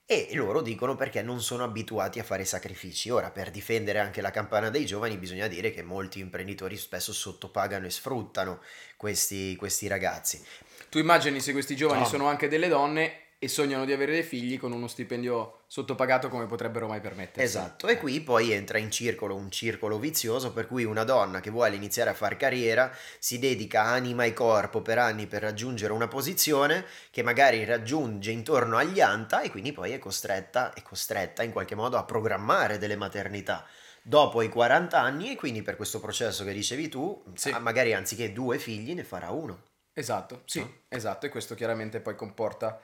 e 0.06 0.28
loro 0.34 0.60
dicono 0.60 0.96
perché 0.96 1.22
non 1.22 1.40
sono 1.40 1.64
abituati 1.64 2.18
a 2.18 2.24
fare 2.24 2.44
sacrifici. 2.44 3.08
Ora, 3.08 3.30
per 3.30 3.50
difendere 3.50 4.00
anche 4.00 4.20
la 4.20 4.30
campana 4.30 4.68
dei 4.68 4.84
giovani, 4.84 5.16
bisogna 5.16 5.46
dire 5.46 5.70
che 5.70 5.82
molti 5.82 6.18
imprenditori 6.18 6.76
spesso 6.76 7.12
sottopagano 7.12 7.86
e 7.86 7.90
sfruttano 7.90 8.60
questi, 8.96 9.56
questi 9.56 9.86
ragazzi. 9.86 10.44
Tu 10.90 10.98
immagini 10.98 11.40
se 11.40 11.52
questi 11.52 11.74
giovani 11.74 12.02
No. 12.02 12.06
sono 12.06 12.26
anche 12.28 12.48
delle 12.48 12.68
donne 12.68 13.23
e 13.44 13.48
sognano 13.48 13.84
di 13.84 13.92
avere 13.92 14.12
dei 14.12 14.22
figli 14.22 14.58
con 14.58 14.72
uno 14.72 14.88
stipendio 14.88 15.64
sottopagato 15.66 16.28
come 16.30 16.46
potrebbero 16.46 16.86
mai 16.86 17.00
permettersi. 17.00 17.42
Esatto, 17.42 17.88
e 17.88 17.98
qui 17.98 18.22
poi 18.22 18.52
entra 18.52 18.78
in 18.78 18.90
circolo 18.90 19.36
un 19.36 19.50
circolo 19.50 19.98
vizioso 19.98 20.50
per 20.52 20.66
cui 20.66 20.84
una 20.84 21.04
donna 21.04 21.40
che 21.40 21.50
vuole 21.50 21.76
iniziare 21.76 22.08
a 22.08 22.14
far 22.14 22.38
carriera 22.38 22.90
si 23.18 23.38
dedica 23.38 23.82
anima 23.82 24.24
e 24.24 24.32
corpo 24.32 24.80
per 24.80 24.98
anni 24.98 25.26
per 25.26 25.42
raggiungere 25.42 25.92
una 25.92 26.08
posizione 26.08 26.86
che 27.10 27.22
magari 27.22 27.64
raggiunge 27.64 28.30
intorno 28.30 28.78
agli 28.78 29.00
anta 29.02 29.42
e 29.42 29.50
quindi 29.50 29.72
poi 29.72 29.92
è 29.92 29.98
costretta, 29.98 30.72
è 30.72 30.80
costretta 30.80 31.42
in 31.42 31.52
qualche 31.52 31.74
modo 31.74 31.98
a 31.98 32.04
programmare 32.04 32.78
delle 32.78 32.96
maternità 32.96 33.66
dopo 34.00 34.40
i 34.40 34.48
40 34.48 34.98
anni 34.98 35.32
e 35.32 35.36
quindi 35.36 35.60
per 35.62 35.76
questo 35.76 36.00
processo 36.00 36.44
che 36.44 36.52
dicevi 36.54 36.88
tu, 36.88 37.24
Sì. 37.34 37.50
ah, 37.50 37.58
magari 37.58 37.92
anziché 37.92 38.32
due 38.32 38.58
figli 38.58 38.94
ne 38.94 39.04
farà 39.04 39.30
uno. 39.30 39.62
Esatto, 39.92 40.42
sì, 40.46 40.60
No? 40.60 40.72
esatto, 40.88 41.26
e 41.26 41.28
questo 41.28 41.54
chiaramente 41.54 42.00
poi 42.00 42.16
comporta 42.16 42.80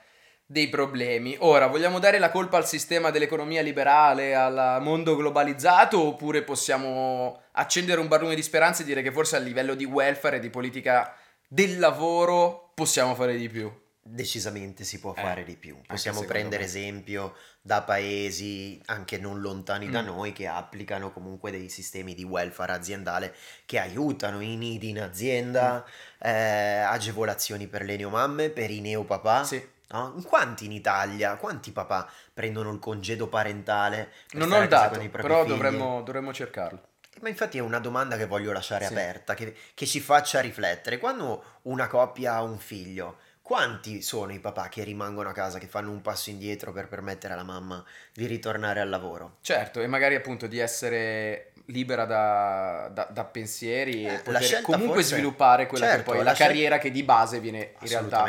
dei 0.51 0.67
problemi. 0.67 1.37
Ora, 1.39 1.67
vogliamo 1.67 1.97
dare 1.99 2.19
la 2.19 2.29
colpa 2.29 2.57
al 2.57 2.67
sistema 2.67 3.09
dell'economia 3.09 3.61
liberale, 3.61 4.35
al 4.35 4.79
mondo 4.81 5.15
globalizzato, 5.15 6.01
oppure 6.07 6.43
possiamo 6.43 7.43
accendere 7.53 8.01
un 8.01 8.09
barlume 8.09 8.35
di 8.35 8.41
speranza 8.43 8.81
e 8.81 8.85
dire 8.85 9.01
che 9.01 9.13
forse 9.13 9.37
a 9.37 9.39
livello 9.39 9.75
di 9.75 9.85
welfare 9.85 10.37
e 10.37 10.39
di 10.41 10.49
politica 10.49 11.15
del 11.47 11.79
lavoro 11.79 12.71
possiamo 12.73 13.15
fare 13.15 13.37
di 13.37 13.47
più? 13.47 13.71
Decisamente 14.03 14.83
si 14.83 14.99
può 14.99 15.13
Eh, 15.15 15.21
fare 15.21 15.43
di 15.45 15.55
più. 15.55 15.77
Possiamo 15.87 16.23
prendere 16.25 16.63
me. 16.63 16.67
esempio 16.67 17.33
da 17.61 17.81
paesi 17.83 18.81
anche 18.87 19.17
non 19.19 19.39
lontani 19.39 19.89
da 19.89 20.01
Mm. 20.01 20.05
noi 20.05 20.33
che 20.33 20.47
applicano 20.47 21.13
comunque 21.13 21.51
dei 21.51 21.69
sistemi 21.69 22.13
di 22.13 22.23
welfare 22.23 22.73
aziendale 22.73 23.33
che 23.65 23.79
aiutano 23.79 24.41
i 24.41 24.57
nidi 24.57 24.89
in 24.89 24.99
azienda, 24.99 25.85
Mm. 25.85 26.27
eh, 26.27 26.79
agevolazioni 26.79 27.67
per 27.67 27.83
le 27.83 27.95
neomamme, 27.95 28.49
per 28.49 28.69
i 28.69 28.81
neopapà. 28.81 29.43
Sì. 29.45 29.65
No? 29.91 30.13
In 30.15 30.23
Quanti 30.23 30.65
in 30.65 30.71
Italia, 30.71 31.35
quanti 31.35 31.71
papà 31.71 32.09
prendono 32.33 32.71
il 32.71 32.79
congedo 32.79 33.27
parentale? 33.27 34.11
Non 34.31 34.51
ho 34.51 34.61
il 34.61 34.67
dato, 34.67 34.99
però 35.09 35.45
dovremmo, 35.45 36.01
dovremmo 36.03 36.33
cercarlo. 36.33 36.81
Ma 37.21 37.29
infatti 37.29 37.57
è 37.57 37.61
una 37.61 37.79
domanda 37.79 38.15
che 38.17 38.25
voglio 38.25 38.51
lasciare 38.51 38.85
Sì. 38.85 38.93
aperta, 38.93 39.33
che, 39.33 39.53
che 39.73 39.85
ci 39.85 39.99
faccia 39.99 40.39
riflettere. 40.39 40.97
Quando 40.97 41.43
una 41.63 41.87
coppia 41.87 42.35
ha 42.35 42.41
un 42.41 42.57
figlio, 42.57 43.17
quanti 43.41 44.01
sono 44.01 44.31
i 44.31 44.39
papà 44.39 44.69
che 44.69 44.83
rimangono 44.83 45.27
a 45.29 45.33
casa, 45.33 45.59
che 45.59 45.67
fanno 45.67 45.91
un 45.91 46.01
passo 46.01 46.29
indietro 46.29 46.71
per 46.71 46.87
permettere 46.87 47.33
alla 47.33 47.43
mamma 47.43 47.83
di 48.13 48.25
ritornare 48.25 48.79
al 48.79 48.89
lavoro? 48.89 49.37
Certo, 49.41 49.81
e 49.81 49.87
magari 49.87 50.15
appunto 50.15 50.47
di 50.47 50.57
essere 50.57 51.51
libera 51.65 52.05
da, 52.05 52.89
da- 52.91 53.07
da 53.11 53.23
pensieri 53.25 54.05
Eh, 54.05 54.13
e 54.15 54.19
poter 54.19 54.61
comunque 54.61 54.95
forse- 54.95 55.15
svilupare 55.15 55.67
quella 55.67 55.85
che 55.85 55.91
certo, 55.91 56.11
poi 56.11 56.19
è 56.21 56.23
la 56.23 56.29
la 56.29 56.33
scel- 56.35 56.47
carriera 56.47 56.77
che 56.79 56.91
di 56.91 57.03
base 57.03 57.39
viene 57.39 57.73
in 57.79 57.87
realtà 57.87 58.23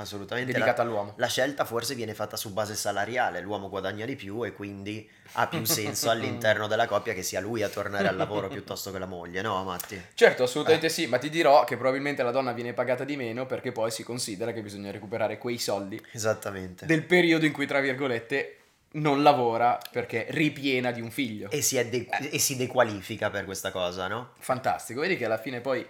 Assolutamente, 0.00 0.52
dedicata 0.52 0.82
La, 0.82 0.88
all'uomo. 0.88 1.12
la 1.16 1.26
scelta 1.26 1.64
forse 1.64 1.94
viene 1.94 2.14
fatta 2.14 2.36
su 2.36 2.52
base 2.52 2.74
salariale, 2.74 3.40
l'uomo 3.40 3.68
guadagna 3.68 4.04
di 4.04 4.16
più 4.16 4.44
e 4.44 4.52
quindi 4.52 5.08
ha 5.32 5.46
più 5.46 5.64
senso 5.66 6.10
all'interno 6.10 6.66
della 6.66 6.86
coppia 6.86 7.12
che 7.14 7.22
sia 7.22 7.40
lui 7.40 7.62
a 7.62 7.68
tornare 7.68 8.08
al 8.08 8.16
lavoro 8.16 8.48
piuttosto 8.48 8.90
che 8.90 8.98
la 8.98 9.06
moglie, 9.06 9.42
no 9.42 9.62
Matti? 9.64 10.00
Certo, 10.14 10.44
assolutamente 10.44 10.86
Eh. 10.86 10.90
sì, 10.90 11.06
ma 11.06 11.18
ti 11.18 11.30
dirò 11.30 11.64
che 11.64 11.76
probabilmente 11.76 12.22
la 12.22 12.30
donna 12.30 12.52
viene 12.52 12.72
pagata 12.72 13.04
di 13.04 13.16
meno 13.16 13.46
perché 13.46 13.72
poi 13.72 13.90
si 13.90 14.02
considera 14.02 14.52
che 14.52 14.62
bisogna 14.62 14.90
recuperare 14.90 15.38
quei 15.38 15.58
soldi 15.58 16.00
Esattamente. 16.12 16.86
del 16.86 17.04
periodo 17.04 17.44
in 17.46 17.52
cui, 17.52 17.66
tra 17.66 17.80
virgolette, 17.80 18.56
non 18.92 19.22
lavora 19.22 19.78
perché 19.92 20.26
è 20.26 20.32
ripiena 20.32 20.90
di 20.90 21.00
un 21.00 21.10
figlio. 21.10 21.48
E 21.50 21.62
si, 21.62 21.76
de- 21.88 22.08
e 22.30 22.38
si 22.40 22.56
dequalifica 22.56 23.30
per 23.30 23.44
questa 23.44 23.70
cosa, 23.70 24.08
no? 24.08 24.30
Fantastico, 24.38 25.00
vedi 25.00 25.16
che 25.16 25.26
alla 25.26 25.38
fine 25.38 25.60
poi 25.60 25.86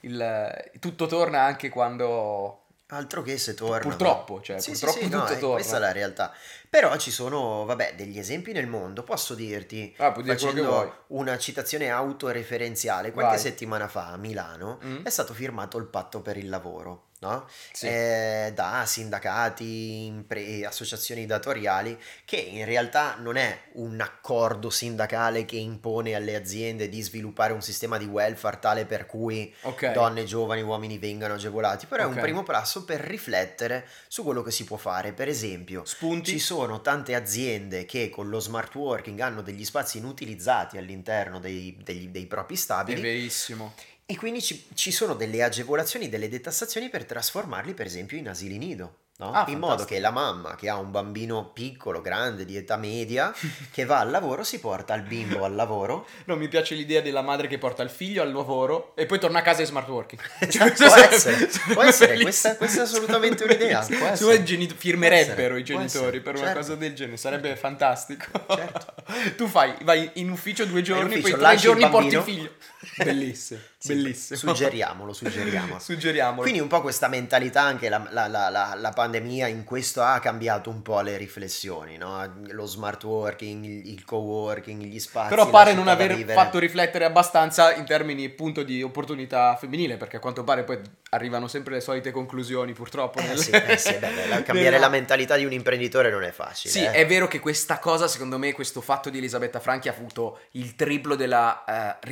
il- 0.00 0.70
tutto 0.78 1.06
torna 1.06 1.40
anche 1.42 1.68
quando... 1.68 2.65
Altro 2.88 3.22
che 3.22 3.36
se 3.36 3.54
torna. 3.54 3.78
Purtroppo, 3.80 4.40
cioè, 4.40 4.60
Sì, 4.60 4.74
sì, 4.74 4.84
purtroppo 4.84 5.06
sì, 5.06 5.10
no, 5.12 5.20
tutto 5.22 5.32
eh, 5.32 5.38
torna. 5.38 5.54
Questa 5.56 5.76
è 5.76 5.80
la 5.80 5.92
realtà. 5.92 6.32
Però 6.70 6.96
ci 6.98 7.10
sono, 7.10 7.64
vabbè, 7.64 7.94
degli 7.96 8.16
esempi 8.18 8.52
nel 8.52 8.68
mondo. 8.68 9.02
Posso 9.02 9.34
dirti, 9.34 9.92
Ah, 9.98 10.14
facendo 10.14 11.04
una 11.08 11.36
citazione 11.36 11.90
autoreferenziale, 11.90 13.10
qualche 13.10 13.32
Vai. 13.34 13.40
settimana 13.40 13.88
fa 13.88 14.08
a 14.12 14.16
Milano 14.16 14.78
Mm? 14.84 15.04
è 15.04 15.10
stato 15.10 15.34
firmato 15.34 15.78
il 15.78 15.86
patto 15.86 16.20
per 16.20 16.36
il 16.36 16.48
lavoro, 16.48 17.05
no? 17.20 17.48
Sì. 17.72 17.86
Eh, 17.86 18.52
da 18.54 18.84
sindacati, 18.86 20.04
impre- 20.06 20.64
associazioni 20.66 21.26
datoriali, 21.26 21.98
che 22.24 22.36
in 22.36 22.64
realtà 22.64 23.16
non 23.18 23.36
è 23.36 23.58
un 23.74 24.00
accordo 24.00 24.70
sindacale 24.70 25.44
che 25.44 25.56
impone 25.56 26.14
alle 26.14 26.34
aziende 26.36 26.88
di 26.88 27.00
sviluppare 27.02 27.52
un 27.52 27.62
sistema 27.62 27.98
di 27.98 28.04
welfare 28.06 28.58
tale 28.58 28.84
per 28.86 29.06
cui 29.06 29.52
Ok. 29.62 29.92
donne, 29.92 30.24
giovani, 30.24 30.62
uomini 30.62 30.98
vengano 30.98 31.34
agevolati, 31.34 31.86
però 31.86 32.02
è 32.02 32.06
Ok. 32.06 32.14
un 32.14 32.20
primo 32.20 32.42
passo 32.42 32.84
per 32.84 33.00
riflettere 33.00 33.86
su 34.08 34.22
quello 34.22 34.42
che 34.42 34.50
si 34.50 34.64
può 34.64 34.76
fare. 34.76 35.12
Per 35.12 35.28
esempio, 35.28 35.84
Spunti? 35.84 36.30
ci 36.32 36.38
sono 36.38 36.80
tante 36.80 37.14
aziende 37.14 37.84
che 37.86 38.10
con 38.10 38.28
lo 38.28 38.40
smart 38.40 38.74
working 38.74 39.18
hanno 39.20 39.42
degli 39.42 39.64
spazi 39.64 39.98
inutilizzati 39.98 40.76
all'interno 40.78 41.38
dei, 41.40 41.76
degli- 41.82 42.08
dei 42.08 42.26
propri 42.26 42.54
È 42.54 42.58
stabili 42.58 43.00
verissimo. 43.00 43.74
E 44.08 44.16
quindi 44.16 44.40
ci, 44.40 44.64
ci 44.74 44.92
sono 44.92 45.14
delle 45.14 45.42
agevolazioni, 45.42 46.08
delle 46.08 46.28
detassazioni 46.28 46.88
per 46.88 47.04
trasformarli 47.04 47.74
per 47.74 47.86
esempio 47.86 48.16
in 48.16 48.28
asili 48.28 48.56
nido. 48.56 48.98
no? 49.18 49.32
Ah, 49.32 49.44
in 49.48 49.54
modo 49.58 49.78
fantastico. 49.78 49.94
che 49.94 50.00
la 50.00 50.10
mamma 50.10 50.54
che 50.54 50.68
ha 50.68 50.76
un 50.76 50.92
bambino 50.92 51.50
piccolo, 51.52 52.00
grande, 52.00 52.44
di 52.44 52.56
età 52.56 52.76
media, 52.76 53.34
che 53.72 53.84
va 53.84 53.98
al 53.98 54.10
lavoro, 54.10 54.44
si 54.44 54.60
porta 54.60 54.94
il 54.94 55.02
bimbo 55.02 55.42
al 55.44 55.56
lavoro 55.56 56.06
No, 56.26 56.36
mi 56.36 56.46
piace 56.46 56.76
l'idea 56.76 57.00
della 57.00 57.22
madre 57.22 57.48
che 57.48 57.58
porta 57.58 57.82
il 57.82 57.90
figlio 57.90 58.22
al 58.22 58.30
lavoro 58.32 58.92
e 58.94 59.06
poi 59.06 59.18
torna 59.18 59.40
a 59.40 59.42
casa 59.42 59.62
e 59.62 59.66
smart 59.66 59.88
working. 59.88 60.20
Questo 60.38 60.84
può 60.86 60.94
essere, 60.94 61.48
può 61.72 61.82
essere, 61.82 62.20
questa- 62.20 62.56
questa 62.56 62.80
è 62.80 62.84
assolutamente 62.84 63.42
un'idea, 63.42 63.78
può 63.80 63.86
Secondo 63.88 64.12
essere. 64.12 64.30
me 64.30 64.34
i 64.36 64.44
geni- 64.44 64.68
firmerebbero 64.68 65.56
i 65.56 65.64
genitori 65.64 66.20
per 66.20 66.34
una 66.36 66.44
certo. 66.44 66.60
cosa 66.60 66.74
del 66.76 66.94
genere, 66.94 67.16
sarebbe 67.16 67.56
fantastico. 67.56 68.26
Certo. 68.54 68.94
tu 69.36 69.48
fai, 69.48 69.74
vai 69.82 70.08
in 70.14 70.30
ufficio 70.30 70.64
due 70.64 70.82
giorni, 70.82 71.16
ufficio, 71.16 71.22
poi 71.22 71.32
tre 71.32 71.40
lasci 71.40 71.56
il 71.56 71.60
giorni 71.72 71.88
porti 71.90 72.14
il 72.14 72.22
figlio. 72.22 72.50
Bellissimo, 73.04 73.60
Sì, 73.78 73.88
bellissimo. 73.94 74.38
Suggeriamolo, 74.54 75.12
suggeriamo. 75.12 75.78
Suggeriamolo. 75.80 76.42
Quindi 76.42 76.60
un 76.60 76.68
po' 76.68 76.80
questa 76.80 77.08
mentalità, 77.08 77.62
anche 77.62 77.88
la, 77.88 78.06
la- 78.10 78.26
la- 78.26 78.48
la- 78.48 78.74
la 78.78 78.90
pandemia 78.90 79.46
in 79.48 79.64
questo 79.64 80.02
ha 80.02 80.18
cambiato 80.18 80.70
un 80.70 80.82
po' 80.82 81.00
le 81.00 81.16
riflessioni, 81.16 81.96
no? 81.96 82.32
Lo 82.48 82.66
smart 82.66 83.02
working, 83.04 83.64
il, 83.64 84.04
co-working, 84.04 84.82
gli 84.82 84.98
spazi. 84.98 85.28
Però 85.30 85.48
pare 85.50 85.74
non 85.74 85.88
aver 85.88 86.16
fatto 86.24 86.58
riflettere 86.58 87.04
abbastanza 87.04 87.74
in 87.74 87.84
termini 87.84 88.24
appunto 88.24 88.62
di 88.62 88.82
opportunità 88.82 89.56
femminile, 89.56 89.96
perché 89.96 90.16
a 90.16 90.20
quanto 90.20 90.44
pare 90.44 90.64
poi 90.64 90.78
arrivano 91.10 91.48
sempre 91.48 91.74
le 91.74 91.80
solite 91.80 92.10
conclusioni 92.10 92.72
purtroppo. 92.72 93.18
Eh 93.18 93.26
nel- 93.26 93.38
sì, 93.38 93.50
eh 93.50 93.76
sì, 93.78 93.92
beh, 93.94 93.98
beh, 93.98 94.42
cambiare 94.42 94.70
nella- 94.70 94.78
la 94.78 94.88
mentalità 94.88 95.36
di 95.36 95.44
un 95.44 95.52
imprenditore 95.52 96.10
non 96.10 96.22
è 96.24 96.30
facile. 96.32 96.72
Sì, 96.72 96.80
eh. 96.84 96.90
è 96.92 97.06
vero 97.06 97.26
che 97.28 97.40
questa 97.40 97.78
cosa, 97.78 98.08
secondo 98.08 98.38
me, 98.38 98.52
questo 98.52 98.80
fatto 98.80 99.10
di 99.10 99.18
Elisabetta 99.18 99.60
Franchi 99.60 99.88
ha 99.88 99.92
avuto 99.92 100.40
il 100.52 100.74
triplo 100.76 101.14
della 101.14 101.64
eh, 102.00 102.06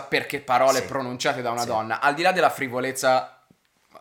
perché 0.00 0.40
parole 0.40 0.80
Sì. 0.80 0.86
pronunciate 0.86 1.42
da 1.42 1.50
una 1.50 1.60
Sì. 1.62 1.66
donna. 1.66 2.00
Al 2.00 2.14
di 2.14 2.22
là 2.22 2.32
della 2.32 2.50
frivolezza, 2.50 3.44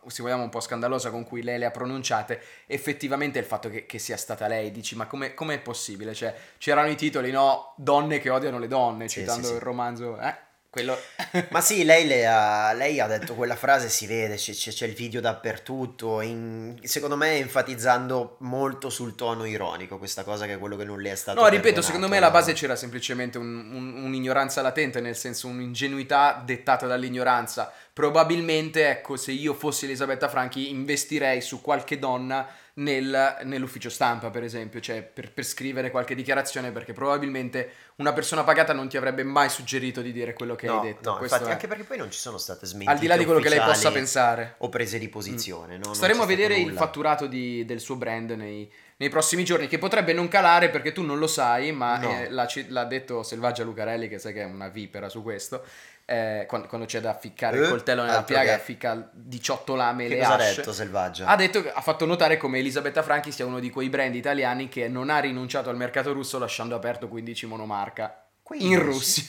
se 0.08 0.22
vogliamo 0.22 0.44
un 0.44 0.50
po' 0.50 0.60
scandalosa 0.60 1.10
con 1.10 1.24
cui 1.24 1.42
lei 1.44 1.58
le 1.60 1.66
ha 1.66 1.72
pronunciate, 1.72 2.42
effettivamente 2.68 3.40
il 3.40 3.46
fatto 3.46 3.70
che, 3.70 3.86
che 3.86 4.00
sia 4.00 4.18
stata 4.18 4.48
lei, 4.48 4.72
dici, 4.72 4.96
ma 4.96 5.06
come 5.08 5.34
è 5.36 5.60
possibile? 5.60 6.14
Cioè, 6.14 6.34
c'erano 6.58 6.90
i 6.90 6.96
titoli, 6.96 7.32
no? 7.32 7.74
Donne 7.76 8.20
che 8.20 8.30
odiano 8.30 8.60
le 8.60 8.68
donne, 8.68 9.08
Sì, 9.08 9.20
citando 9.20 9.54
il 9.54 9.60
romanzo, 9.60 10.20
eh? 10.20 10.48
Quello... 10.72 10.96
Ma 11.50 11.62
sì, 11.62 11.84
lei, 11.84 12.06
le 12.06 12.28
ha, 12.28 12.72
lei 12.74 13.00
ha 13.00 13.08
detto 13.08 13.34
quella 13.34 13.56
frase, 13.56 13.90
si 13.90 14.06
vede, 14.06 14.36
c'è, 14.36 14.54
c'è- 14.54 14.86
il 14.86 14.94
video 14.94 15.20
dappertutto, 15.20 16.22
in- 16.22 16.78
secondo 16.84 17.16
me 17.18 17.38
enfatizzando 17.38 18.38
molto 18.42 18.90
sul 18.92 19.16
tono 19.16 19.46
ironico, 19.46 19.98
questa 19.98 20.24
cosa 20.24 20.46
che 20.46 20.54
è 20.54 20.60
quello 20.60 20.76
che 20.76 20.84
non 20.86 21.02
le 21.02 21.12
è 21.12 21.16
stato 21.16 21.42
No, 21.42 21.48
ripeto, 21.48 21.82
secondo 21.82 22.08
me 22.08 22.18
alla 22.18 22.28
no? 22.28 22.34
base 22.34 22.54
c'era 22.54 22.76
semplicemente 22.76 23.40
un- 23.40 23.72
un- 23.74 24.04
un'ignoranza 24.04 24.62
latente, 24.62 25.02
nel 25.02 25.16
senso 25.16 25.48
un'ingenuità 25.48 26.42
dettata 26.46 26.86
dall'ignoranza. 26.86 27.72
Probabilmente, 27.92 28.88
ecco, 28.90 29.18
se 29.18 29.32
io 29.32 29.54
fossi 29.56 29.86
Elisabetta 29.86 30.30
Franchi, 30.30 30.70
investirei 30.70 31.42
su 31.42 31.62
qualche 31.62 31.98
donna 31.98 32.48
nel- 32.80 33.38
nell'ufficio 33.44 33.90
stampa, 33.90 34.30
per 34.30 34.44
esempio, 34.44 34.80
cioè 34.80 35.02
per, 35.02 35.32
per 35.32 35.44
scrivere 35.46 35.92
qualche 35.92 36.16
dichiarazione, 36.16 36.72
perché 36.72 36.94
probabilmente 36.94 37.72
una 37.98 38.14
persona 38.14 38.44
pagata 38.44 38.74
non 38.74 38.88
ti 38.88 38.98
avrebbe 38.98 39.24
mai 39.24 39.50
suggerito 39.50 40.02
di 40.02 40.12
dire 40.12 40.34
quello 40.34 40.56
che 40.56 40.68
No, 40.68 40.80
hai 40.80 40.88
detto. 40.88 41.12
no, 41.16 41.22
infatti 41.22 41.46
è- 41.50 41.52
anche 41.52 41.68
perché 41.68 41.84
poi 41.84 41.98
non 41.98 42.10
ci 42.12 42.20
sono 42.20 42.38
state 42.38 42.66
smentite 42.66 42.92
al 42.92 43.00
di 43.00 43.08
là 43.08 43.18
di 43.18 43.26
quello 43.26 43.40
che 43.40 43.50
lei 43.50 43.60
possa 43.60 43.92
pensare. 43.92 44.56
o 44.60 44.70
prese 44.70 44.98
di 45.00 45.10
posizione, 45.10 45.78
no? 45.78 45.86
Non 45.86 45.96
Staremo 45.96 46.24
a 46.24 46.26
vedere 46.26 46.58
il 46.58 46.74
fatturato 46.74 47.26
di- 47.28 47.66
del 47.66 47.80
suo 47.80 47.96
brand 47.96 48.32
nei, 48.32 48.72
nei 48.98 49.10
prossimi 49.10 49.44
giorni, 49.44 49.68
che 49.68 49.78
potrebbe 49.78 50.14
non 50.14 50.28
calare 50.28 50.70
perché 50.70 50.92
tu 50.92 51.02
non 51.04 51.20
lo 51.20 51.28
sai, 51.28 51.72
ma 51.72 51.98
No. 51.98 52.10
eh, 52.10 52.30
l'ha, 52.30 52.48
l'ha 52.68 52.86
detto 52.86 53.24
Selvaggia 53.24 53.64
Lucarelli, 53.64 54.08
che 54.08 54.20
sai 54.20 54.34
che 54.34 54.42
è 54.42 54.46
una 54.46 54.70
vipera 54.70 55.10
su 55.10 55.22
questo. 55.22 55.64
Eh, 56.10 56.46
quando, 56.48 56.68
quando 56.68 56.88
c'è 56.88 57.00
da 57.02 57.14
ficcare 57.14 57.58
il 57.58 57.64
Eh, 57.66 57.70
coltello 57.70 58.02
nella 58.04 58.24
piaga, 58.24 58.56
che- 58.56 58.64
ficca 58.64 59.10
18 59.14 59.76
lame 59.76 60.06
e 60.06 60.08
Che 60.08 60.16
le 60.16 60.22
cosa 60.22 60.34
ha 60.34 60.38
detto 60.38 60.74
Selvaggia? 60.74 61.26
Ha 61.28 61.36
detto 61.36 61.62
che- 61.62 61.72
ha 61.72 61.82
fatto 61.82 62.06
notare 62.06 62.38
come 62.38 62.58
Elisabetta 62.58 63.04
Franchi 63.04 63.32
sia 63.32 63.46
uno 63.46 63.60
di 63.60 63.70
quei 63.70 63.90
brand 63.90 64.16
italiani 64.16 64.68
che 64.70 64.88
non 64.88 65.10
ha 65.12 65.20
rinunciato 65.20 65.70
al 65.70 65.78
mercato 65.78 66.12
russo 66.12 66.40
lasciando 66.40 66.74
aperto 66.76 67.08
15 67.08 67.46
monomarca 67.46 68.24
in 68.54 68.60
15? 68.60 68.80
Russia. 68.82 69.26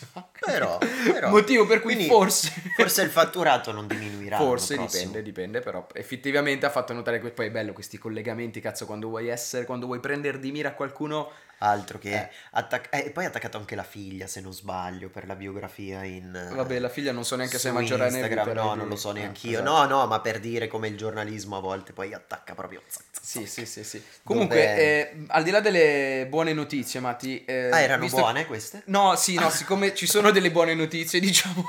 Però, 0.46 0.78
però. 1.12 1.28
Motivo 1.28 1.66
per 1.66 1.80
cui 1.82 1.92
Quindi 1.92 2.10
forse 2.10 2.50
forse 2.75 3.02
il 3.02 3.10
fatturato 3.10 3.70
non 3.70 3.87
diminuirà 3.87 4.38
Forse 4.38 4.78
dipende, 4.78 5.22
dipende, 5.22 5.60
però 5.60 5.87
effettivamente 5.92 6.64
ha 6.64 6.70
fatto 6.70 6.94
notare 6.94 7.20
que- 7.20 7.30
poi 7.32 7.49
è 7.49 7.50
bello 7.50 7.75
questi 7.75 7.99
collegamenti, 7.99 8.60
cazzo, 8.60 8.87
quando 8.87 9.08
vuoi 9.08 9.28
essere, 9.28 9.66
quando 9.66 9.84
vuoi 9.84 10.00
prendere 10.00 10.38
di 10.38 10.50
mira 10.50 10.72
qualcuno 10.72 11.30
Altro 11.62 11.98
che 11.98 12.14
Eh. 12.14 12.28
attac- 12.52 12.88
eh, 12.94 13.04
e 13.06 13.10
poi 13.10 13.24
ha 13.24 13.28
attaccato 13.28 13.58
anche 13.58 13.74
la 13.74 13.82
figlia, 13.82 14.26
se 14.26 14.40
non 14.40 14.52
sbaglio, 14.54 15.10
per 15.10 15.26
la 15.26 15.34
biografia 15.36 16.02
in 16.04 16.34
eh, 16.34 16.54
Vabbè, 16.54 16.78
la 16.78 16.88
figlia 16.88 17.12
non 17.12 17.24
so 17.24 17.36
neanche 17.36 17.58
se 17.58 17.68
è 17.68 17.72
maggiorenne. 17.72 18.18
Instagram, 18.18 18.52
no, 18.52 18.74
non 18.74 18.88
lo 18.88 18.96
so 18.96 19.10
eh, 19.10 19.14
neanch'io. 19.20 19.60
esatto. 19.60 19.70
No, 19.70 19.84
no, 19.84 20.06
ma 20.06 20.20
per 20.20 20.40
dire 20.40 20.68
come 20.68 20.88
il 20.88 20.96
giornalismo 20.96 21.58
a 21.58 21.60
volte 21.60 21.92
poi 21.92 22.14
attacca 22.14 22.54
proprio. 22.54 22.80
Sì, 23.20 23.46
sì, 23.46 23.66
sì, 23.66 23.84
sì. 23.84 24.02
Comunque, 24.22 24.56
Dove- 24.56 24.76
eh, 24.76 25.24
al 25.28 25.42
di 25.42 25.50
là 25.50 25.60
delle 25.60 26.26
buone 26.30 26.52
notizie, 26.54 26.98
Matti... 27.00 27.44
eh, 27.44 27.68
Ah, 27.70 27.80
erano 27.80 28.06
buone 28.08 28.46
queste? 28.46 28.82
No, 28.86 29.14
sì, 29.16 29.34
no, 29.34 29.50
siccome 29.50 29.94
ci 29.94 30.06
sono 30.06 30.30
delle 30.30 30.50
buone 30.50 30.74
notizie, 30.74 31.20
diciamo 31.20 31.68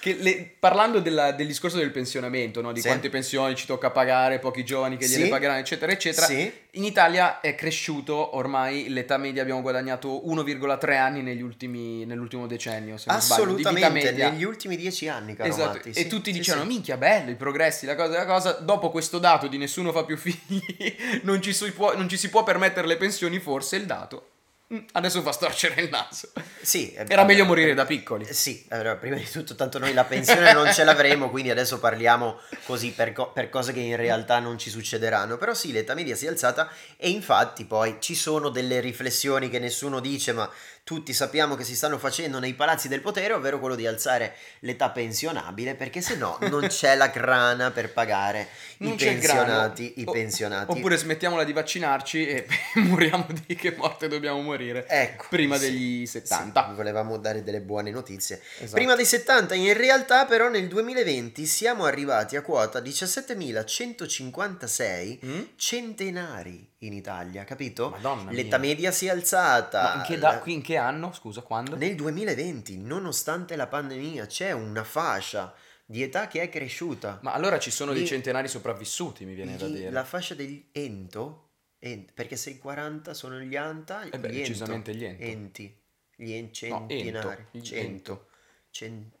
che 0.00 0.16
le- 0.18 0.54
parlando 0.58 0.98
della- 1.00 1.30
del 1.32 1.46
discorso 1.46 1.76
del 1.76 1.90
pensionamento, 1.92 2.60
no? 2.60 2.72
di 2.72 2.80
Sì. 2.80 2.88
quante 2.88 3.08
pensioni 3.10 3.54
ci 3.54 3.66
tocca 3.66 3.90
pagare, 3.90 4.40
pochi 4.40 4.64
giovani 4.64 4.96
che 4.96 5.06
gliele 5.06 5.24
Sì. 5.24 5.30
pagheranno, 5.30 5.60
eccetera, 5.60 5.92
eccetera, 5.92 6.26
Sì. 6.26 6.52
in 6.72 6.84
Italia 6.84 7.40
è 7.40 7.54
cresciuto 7.54 8.36
ormai 8.36 8.88
l'età 9.04 9.18
media, 9.18 9.42
abbiamo 9.42 9.60
guadagnato 9.60 10.22
1,3 10.26 10.96
anni 10.98 11.22
negli 11.22 11.42
ultimi, 11.42 12.04
nell'ultimo 12.04 12.46
decennio, 12.46 12.96
se 12.96 13.10
Assolutamente, 13.10 14.12
negli 14.12 14.42
ultimi 14.42 14.76
dieci 14.76 15.06
anni, 15.08 15.36
caro 15.36 15.48
Esatto, 15.48 15.76
Matti, 15.76 15.90
e 15.90 15.92
sì, 15.92 16.06
tutti 16.08 16.32
sì, 16.32 16.38
dicevano: 16.38 16.64
sì. 16.64 16.70
Minchia, 16.70 16.96
bello, 16.96 17.30
i 17.30 17.36
progressi, 17.36 17.86
la 17.86 17.94
cosa, 17.94 18.16
la 18.16 18.26
cosa. 18.26 18.52
Dopo 18.52 18.90
questo 18.90 19.18
dato 19.18 19.46
di 19.46 19.58
nessuno 19.58 19.92
fa 19.92 20.04
più 20.04 20.16
figli, 20.16 20.62
non 21.22 21.40
ci, 21.40 21.52
si 21.52 21.70
può, 21.72 21.94
non 21.96 22.08
ci 22.08 22.16
si 22.16 22.30
può 22.30 22.42
permettere 22.42 22.86
le 22.86 22.96
pensioni, 22.96 23.38
forse 23.38 23.76
il 23.76 23.86
dato. 23.86 24.30
Mm, 24.72 24.78
Adesso 24.92 25.22
fa 25.22 25.32
storcere 25.32 25.80
il 25.82 25.88
naso. 25.90 26.30
Sì, 26.62 26.92
eh, 26.92 27.04
Era 27.08 27.24
meglio 27.24 27.44
vabbè, 27.44 27.48
morire 27.56 27.74
da 27.74 27.84
piccoli. 27.84 28.24
Eh, 28.24 28.32
Sì, 28.32 28.64
allora, 28.70 28.96
prima 28.96 29.16
di 29.16 29.28
tutto, 29.28 29.54
tanto 29.54 29.78
noi 29.78 29.92
la 29.92 30.04
pensione 30.04 30.52
non 30.52 30.72
ce 30.72 30.84
l'avremo, 30.84 31.28
quindi 31.30 31.50
adesso 31.50 31.78
parliamo 31.78 32.38
così 32.64 32.90
per, 32.92 33.12
co- 33.12 33.30
per 33.32 33.48
cose 33.50 33.72
che 33.72 33.80
in 33.80 33.96
realtà 33.96 34.38
non 34.38 34.58
ci 34.58 34.70
succederanno. 34.70 35.36
Però 35.36 35.52
sì, 35.54 35.72
l'età 35.72 35.94
media 35.94 36.14
si 36.16 36.26
è 36.26 36.28
alzata 36.28 36.70
e 36.96 37.10
infatti 37.10 37.64
poi 37.64 37.96
ci 38.00 38.14
sono 38.14 38.48
delle 38.48 38.80
riflessioni 38.80 39.48
che 39.50 39.58
nessuno 39.58 40.00
dice, 40.00 40.32
ma 40.32 40.50
tutti 40.84 41.12
sappiamo 41.14 41.54
che 41.54 41.64
si 41.64 41.74
stanno 41.74 41.96
facendo 41.98 42.38
nei 42.38 42.52
palazzi 42.52 42.88
del 42.88 43.00
potere, 43.00 43.32
ovvero 43.32 43.58
quello 43.58 43.74
di 43.74 43.86
alzare 43.86 44.34
l'età 44.60 44.90
pensionabile, 44.90 45.74
perché 45.74 46.02
se 46.02 46.14
no 46.16 46.36
non 46.42 46.66
c'è 46.68 46.94
la 46.94 47.06
grana 47.08 47.70
per 47.70 47.90
pagare 47.90 48.48
Non 48.78 48.92
i 48.92 48.96
pensionati. 48.96 49.94
I 49.96 50.02
O- 50.04 50.12
pensionati. 50.12 50.70
Oppure 50.70 50.98
smettiamola 50.98 51.42
di 51.44 51.52
vaccinarci 51.54 52.26
e 52.26 52.46
moriamo 52.84 53.26
di 53.46 53.54
che 53.54 53.74
morte 53.76 54.08
dobbiamo 54.08 54.42
morire. 54.42 54.86
Ecco, 54.86 55.24
prima 55.30 55.56
sì, 55.56 55.70
degli 55.70 56.04
sì, 56.06 56.18
70. 56.20 56.72
volevamo 56.76 57.16
dare 57.16 57.42
delle 57.42 57.62
buone 57.62 57.90
notizie. 57.90 58.42
Esatto. 58.58 58.74
Prima 58.74 58.94
dei 58.94 59.06
70, 59.06 59.54
in 59.54 59.72
realtà 59.74 60.26
però 60.26 60.50
nel 60.50 60.68
2020 60.68 61.46
siamo 61.46 61.86
arrivati 61.86 62.36
a 62.36 62.42
quota 62.42 62.80
17.156 62.80 65.18
Mm? 65.24 65.40
centenari 65.56 66.72
in 66.84 66.92
Italia, 66.92 67.44
capito? 67.44 67.88
Madonna 67.90 68.30
L'età 68.30 68.58
mia. 68.58 68.68
media 68.68 68.90
si 68.90 69.06
è 69.06 69.10
alzata. 69.10 69.82
Ma 69.82 69.94
in 69.94 70.02
che, 70.02 70.18
da- 70.18 70.42
in 70.44 70.60
che 70.60 70.73
anno? 70.76 71.12
Scusa, 71.12 71.42
quando? 71.42 71.76
Nel 71.76 71.94
2020, 71.94 72.78
nonostante 72.78 73.56
la 73.56 73.66
pandemia, 73.66 74.26
c'è 74.26 74.52
una 74.52 74.84
fascia 74.84 75.54
di 75.86 76.02
età 76.02 76.28
che 76.28 76.40
è 76.42 76.48
cresciuta. 76.48 77.18
Ma 77.22 77.32
allora 77.32 77.58
ci 77.58 77.70
sono 77.70 77.92
dei 77.92 78.02
Gli- 78.02 78.06
centenari 78.06 78.48
sopravvissuti, 78.48 79.24
mi 79.24 79.34
viene 79.34 79.56
da 79.56 79.66
Gli- 79.66 79.74
dire. 79.76 79.90
La 79.90 80.04
fascia 80.04 80.34
degli 80.34 80.68
ento, 80.72 81.50
ent- 81.78 82.12
perché 82.12 82.36
se 82.36 82.50
i 82.50 82.58
40 82.58 83.12
sono 83.14 83.38
gli 83.40 83.56
anta, 83.56 84.02
Eh 84.04 84.18
beh, 84.18 84.28
gli 84.30 84.36
ento, 84.36 84.48
decisamente 84.48 84.94
gli 84.94 85.04
ento. 85.04 85.22
enti, 85.24 85.82
gli 86.16 86.32
en- 86.32 86.50
No, 86.68 86.76
ento, 86.88 86.88
centenari, 86.88 87.46
gli 87.50 87.60
cento, 87.62 87.86
ento. 88.12 88.26
cento. 88.70 89.18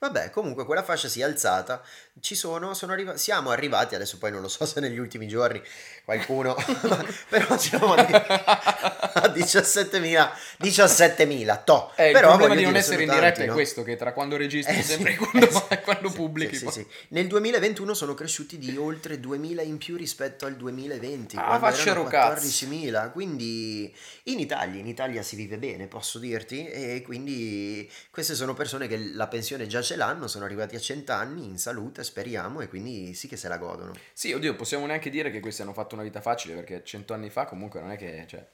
Vabbè, 0.00 0.30
comunque 0.30 0.64
quella 0.64 0.84
fascia 0.84 1.08
si 1.08 1.20
è 1.20 1.24
alzata, 1.24 1.82
ci 2.20 2.36
sono, 2.36 2.72
sono 2.72 2.92
arriva- 2.92 3.16
siamo 3.16 3.50
arrivati, 3.50 3.96
adesso 3.96 4.16
poi 4.18 4.30
non 4.30 4.40
lo 4.40 4.46
so 4.46 4.64
se 4.64 4.78
negli 4.78 4.98
ultimi 4.98 5.26
giorni 5.26 5.60
qualcuno, 6.04 6.54
però 7.28 7.58
siamo 7.58 7.94
a, 7.94 8.04
di- 8.04 8.12
a 8.14 9.32
17.000, 9.34 10.30
17.000, 10.62 11.64
to. 11.64 11.90
Eh, 11.96 12.06
il 12.06 12.12
però 12.12 12.28
problema 12.28 12.48
voglio 12.54 12.60
di 12.60 12.64
non 12.66 12.76
essere 12.76 13.02
in 13.02 13.08
diretta 13.08 13.26
tanti, 13.26 13.42
è 13.42 13.46
no? 13.46 13.52
questo, 13.54 13.82
che 13.82 13.96
tra 13.96 14.12
quando 14.12 14.36
registri 14.36 14.76
Eh, 14.76 14.78
e 14.78 14.82
sì, 14.82 14.88
sempre 14.92 15.16
quando, 15.16 15.46
eh, 15.46 15.50
sì, 15.50 15.78
quando 15.82 16.08
sì, 16.10 16.14
pubblichi. 16.14 16.56
sì, 16.56 16.66
sì, 16.66 16.70
sì. 16.72 16.86
Nel 17.08 17.26
2021 17.26 17.92
sono 17.94 18.14
cresciuti 18.14 18.56
di 18.56 18.76
oltre 18.76 19.18
2000 19.18 19.62
in 19.62 19.78
più 19.78 19.96
rispetto 19.96 20.46
al 20.46 20.54
2020, 20.54 21.36
Ah, 21.36 21.58
cazzo. 21.58 22.46
14.000. 22.46 23.10
Quindi 23.10 23.92
in 24.24 24.38
Italia, 24.38 24.78
in 24.78 24.86
Italia 24.86 25.22
si 25.22 25.34
vive 25.34 25.58
bene, 25.58 25.88
posso 25.88 26.20
dirti, 26.20 26.68
e 26.68 27.02
quindi 27.04 27.90
queste 28.10 28.36
sono 28.36 28.54
persone 28.54 28.86
che 28.86 28.96
la 29.12 29.26
pensione 29.26 29.66
già 29.66 29.82
ce 29.88 29.96
l'hanno, 29.96 30.26
sono 30.26 30.44
arrivati 30.44 30.76
a 30.76 30.78
100 30.78 31.12
anni 31.12 31.46
in 31.46 31.56
salute, 31.56 32.04
speriamo, 32.04 32.60
e 32.60 32.68
quindi 32.68 33.14
sì 33.14 33.26
che 33.26 33.38
se 33.38 33.48
la 33.48 33.56
godono. 33.56 33.94
Sì, 34.12 34.34
oddio, 34.34 34.54
possiamo 34.54 34.84
neanche 34.84 35.08
dire 35.08 35.30
che 35.30 35.40
questi 35.40 35.62
hanno 35.62 35.72
fatto 35.72 35.94
una 35.94 36.04
vita 36.04 36.20
facile, 36.20 36.54
perché 36.54 36.84
cento 36.84 37.14
anni 37.14 37.30
fa 37.30 37.46
comunque 37.46 37.80
non 37.80 37.90
è 37.92 37.96
che... 37.96 38.26
Cioè, 38.28 38.46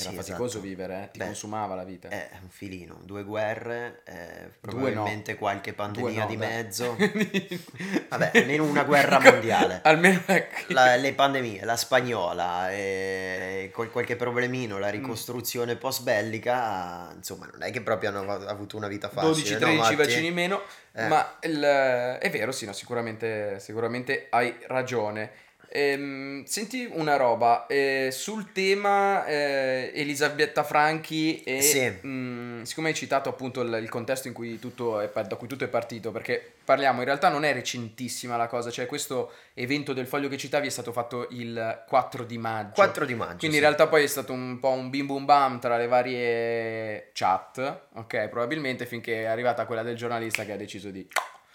era 0.00 0.10
Sì, 0.10 0.16
faticoso 0.16 0.44
esatto. 0.44 0.60
vivere, 0.62 1.02
eh, 1.04 1.10
ti 1.12 1.18
Beh, 1.18 1.24
consumava 1.26 1.74
la 1.74 1.84
vita. 1.84 2.08
È 2.08 2.28
un 2.42 2.48
filino, 2.48 3.00
due 3.04 3.24
guerre, 3.24 4.02
eh, 4.04 4.50
probabilmente 4.60 5.34
qualche 5.36 5.72
Due 5.74 5.84
pandemia 5.84 6.20
no, 6.22 6.26
di 6.28 6.36
mezzo. 6.36 6.96
Vabbè, 8.08 8.30
almeno 8.34 8.64
una 8.64 8.84
guerra 8.84 9.18
mondiale. 9.20 9.80
Almeno 9.82 10.20
ecco. 10.26 10.72
La- 10.72 10.96
le 10.96 11.12
pandemie, 11.14 11.64
la 11.64 11.76
spagnola, 11.76 12.70
e 12.72 13.70
qual- 13.74 13.90
qualche 13.90 14.16
problemino, 14.16 14.76
Mm. 14.76 14.80
la 14.80 14.88
ricostruzione 14.90 15.76
post 15.76 16.02
bellica, 16.02 17.12
insomma, 17.14 17.46
non 17.52 17.62
è 17.62 17.70
che 17.70 17.80
proprio 17.82 18.10
hanno 18.10 18.30
av- 18.30 18.46
avuto 18.48 18.76
una 18.76 18.88
vita 18.88 19.08
facile. 19.08 19.58
12-13 19.58 19.90
no, 19.90 19.96
vaccini 19.96 20.26
in 20.28 20.34
meno, 20.34 20.62
Eh. 20.92 21.06
ma 21.06 21.36
il- 21.42 22.18
è 22.20 22.30
vero, 22.30 22.52
sì, 22.52 22.66
no, 22.66 22.72
sicuramente, 22.72 23.58
sicuramente 23.60 24.26
hai 24.30 24.54
ragione. 24.66 25.30
Ehm, 25.70 26.44
senti 26.44 26.88
una 26.90 27.16
roba, 27.16 27.66
eh, 27.66 28.08
sul 28.10 28.52
tema 28.52 29.26
eh, 29.26 29.92
Elisabetta 29.94 30.64
Franchi 30.64 31.42
e 31.42 31.60
Sì. 31.60 31.86
mh, 31.88 32.62
siccome 32.62 32.88
hai 32.88 32.94
citato 32.94 33.28
appunto 33.28 33.60
il, 33.60 33.78
il 33.82 33.88
contesto 33.88 34.28
in 34.28 34.34
cui 34.34 34.58
tutto 34.58 35.00
è, 35.00 35.10
da 35.12 35.36
cui 35.36 35.46
tutto 35.46 35.64
è 35.64 35.68
partito, 35.68 36.10
perché 36.10 36.54
parliamo, 36.64 37.00
in 37.00 37.04
realtà 37.04 37.28
non 37.28 37.44
è 37.44 37.52
recentissima 37.52 38.36
la 38.36 38.46
cosa, 38.46 38.70
cioè 38.70 38.86
questo 38.86 39.32
evento 39.54 39.92
del 39.92 40.06
foglio 40.06 40.28
che 40.28 40.38
citavi 40.38 40.66
è 40.66 40.70
stato 40.70 40.92
fatto 40.92 41.26
il 41.30 41.84
4 41.86 42.24
di 42.24 42.38
maggio. 42.38 42.72
4 42.74 43.04
di 43.04 43.14
maggio. 43.14 43.36
Quindi 43.38 43.56
sì. 43.56 43.62
in 43.62 43.68
realtà 43.68 43.88
poi 43.88 44.04
è 44.04 44.06
stato 44.06 44.32
un 44.32 44.58
po' 44.58 44.70
un 44.70 44.88
bim 44.88 45.06
bum 45.06 45.24
bam 45.24 45.60
tra 45.60 45.76
le 45.76 45.86
varie 45.86 47.10
chat, 47.12 47.80
ok, 47.94 48.28
probabilmente 48.28 48.86
finché 48.86 49.22
è 49.22 49.26
arrivata 49.26 49.66
quella 49.66 49.82
del 49.82 49.96
giornalista 49.96 50.44
che 50.44 50.52
ha 50.52 50.56
deciso 50.56 50.90
di... 50.90 51.06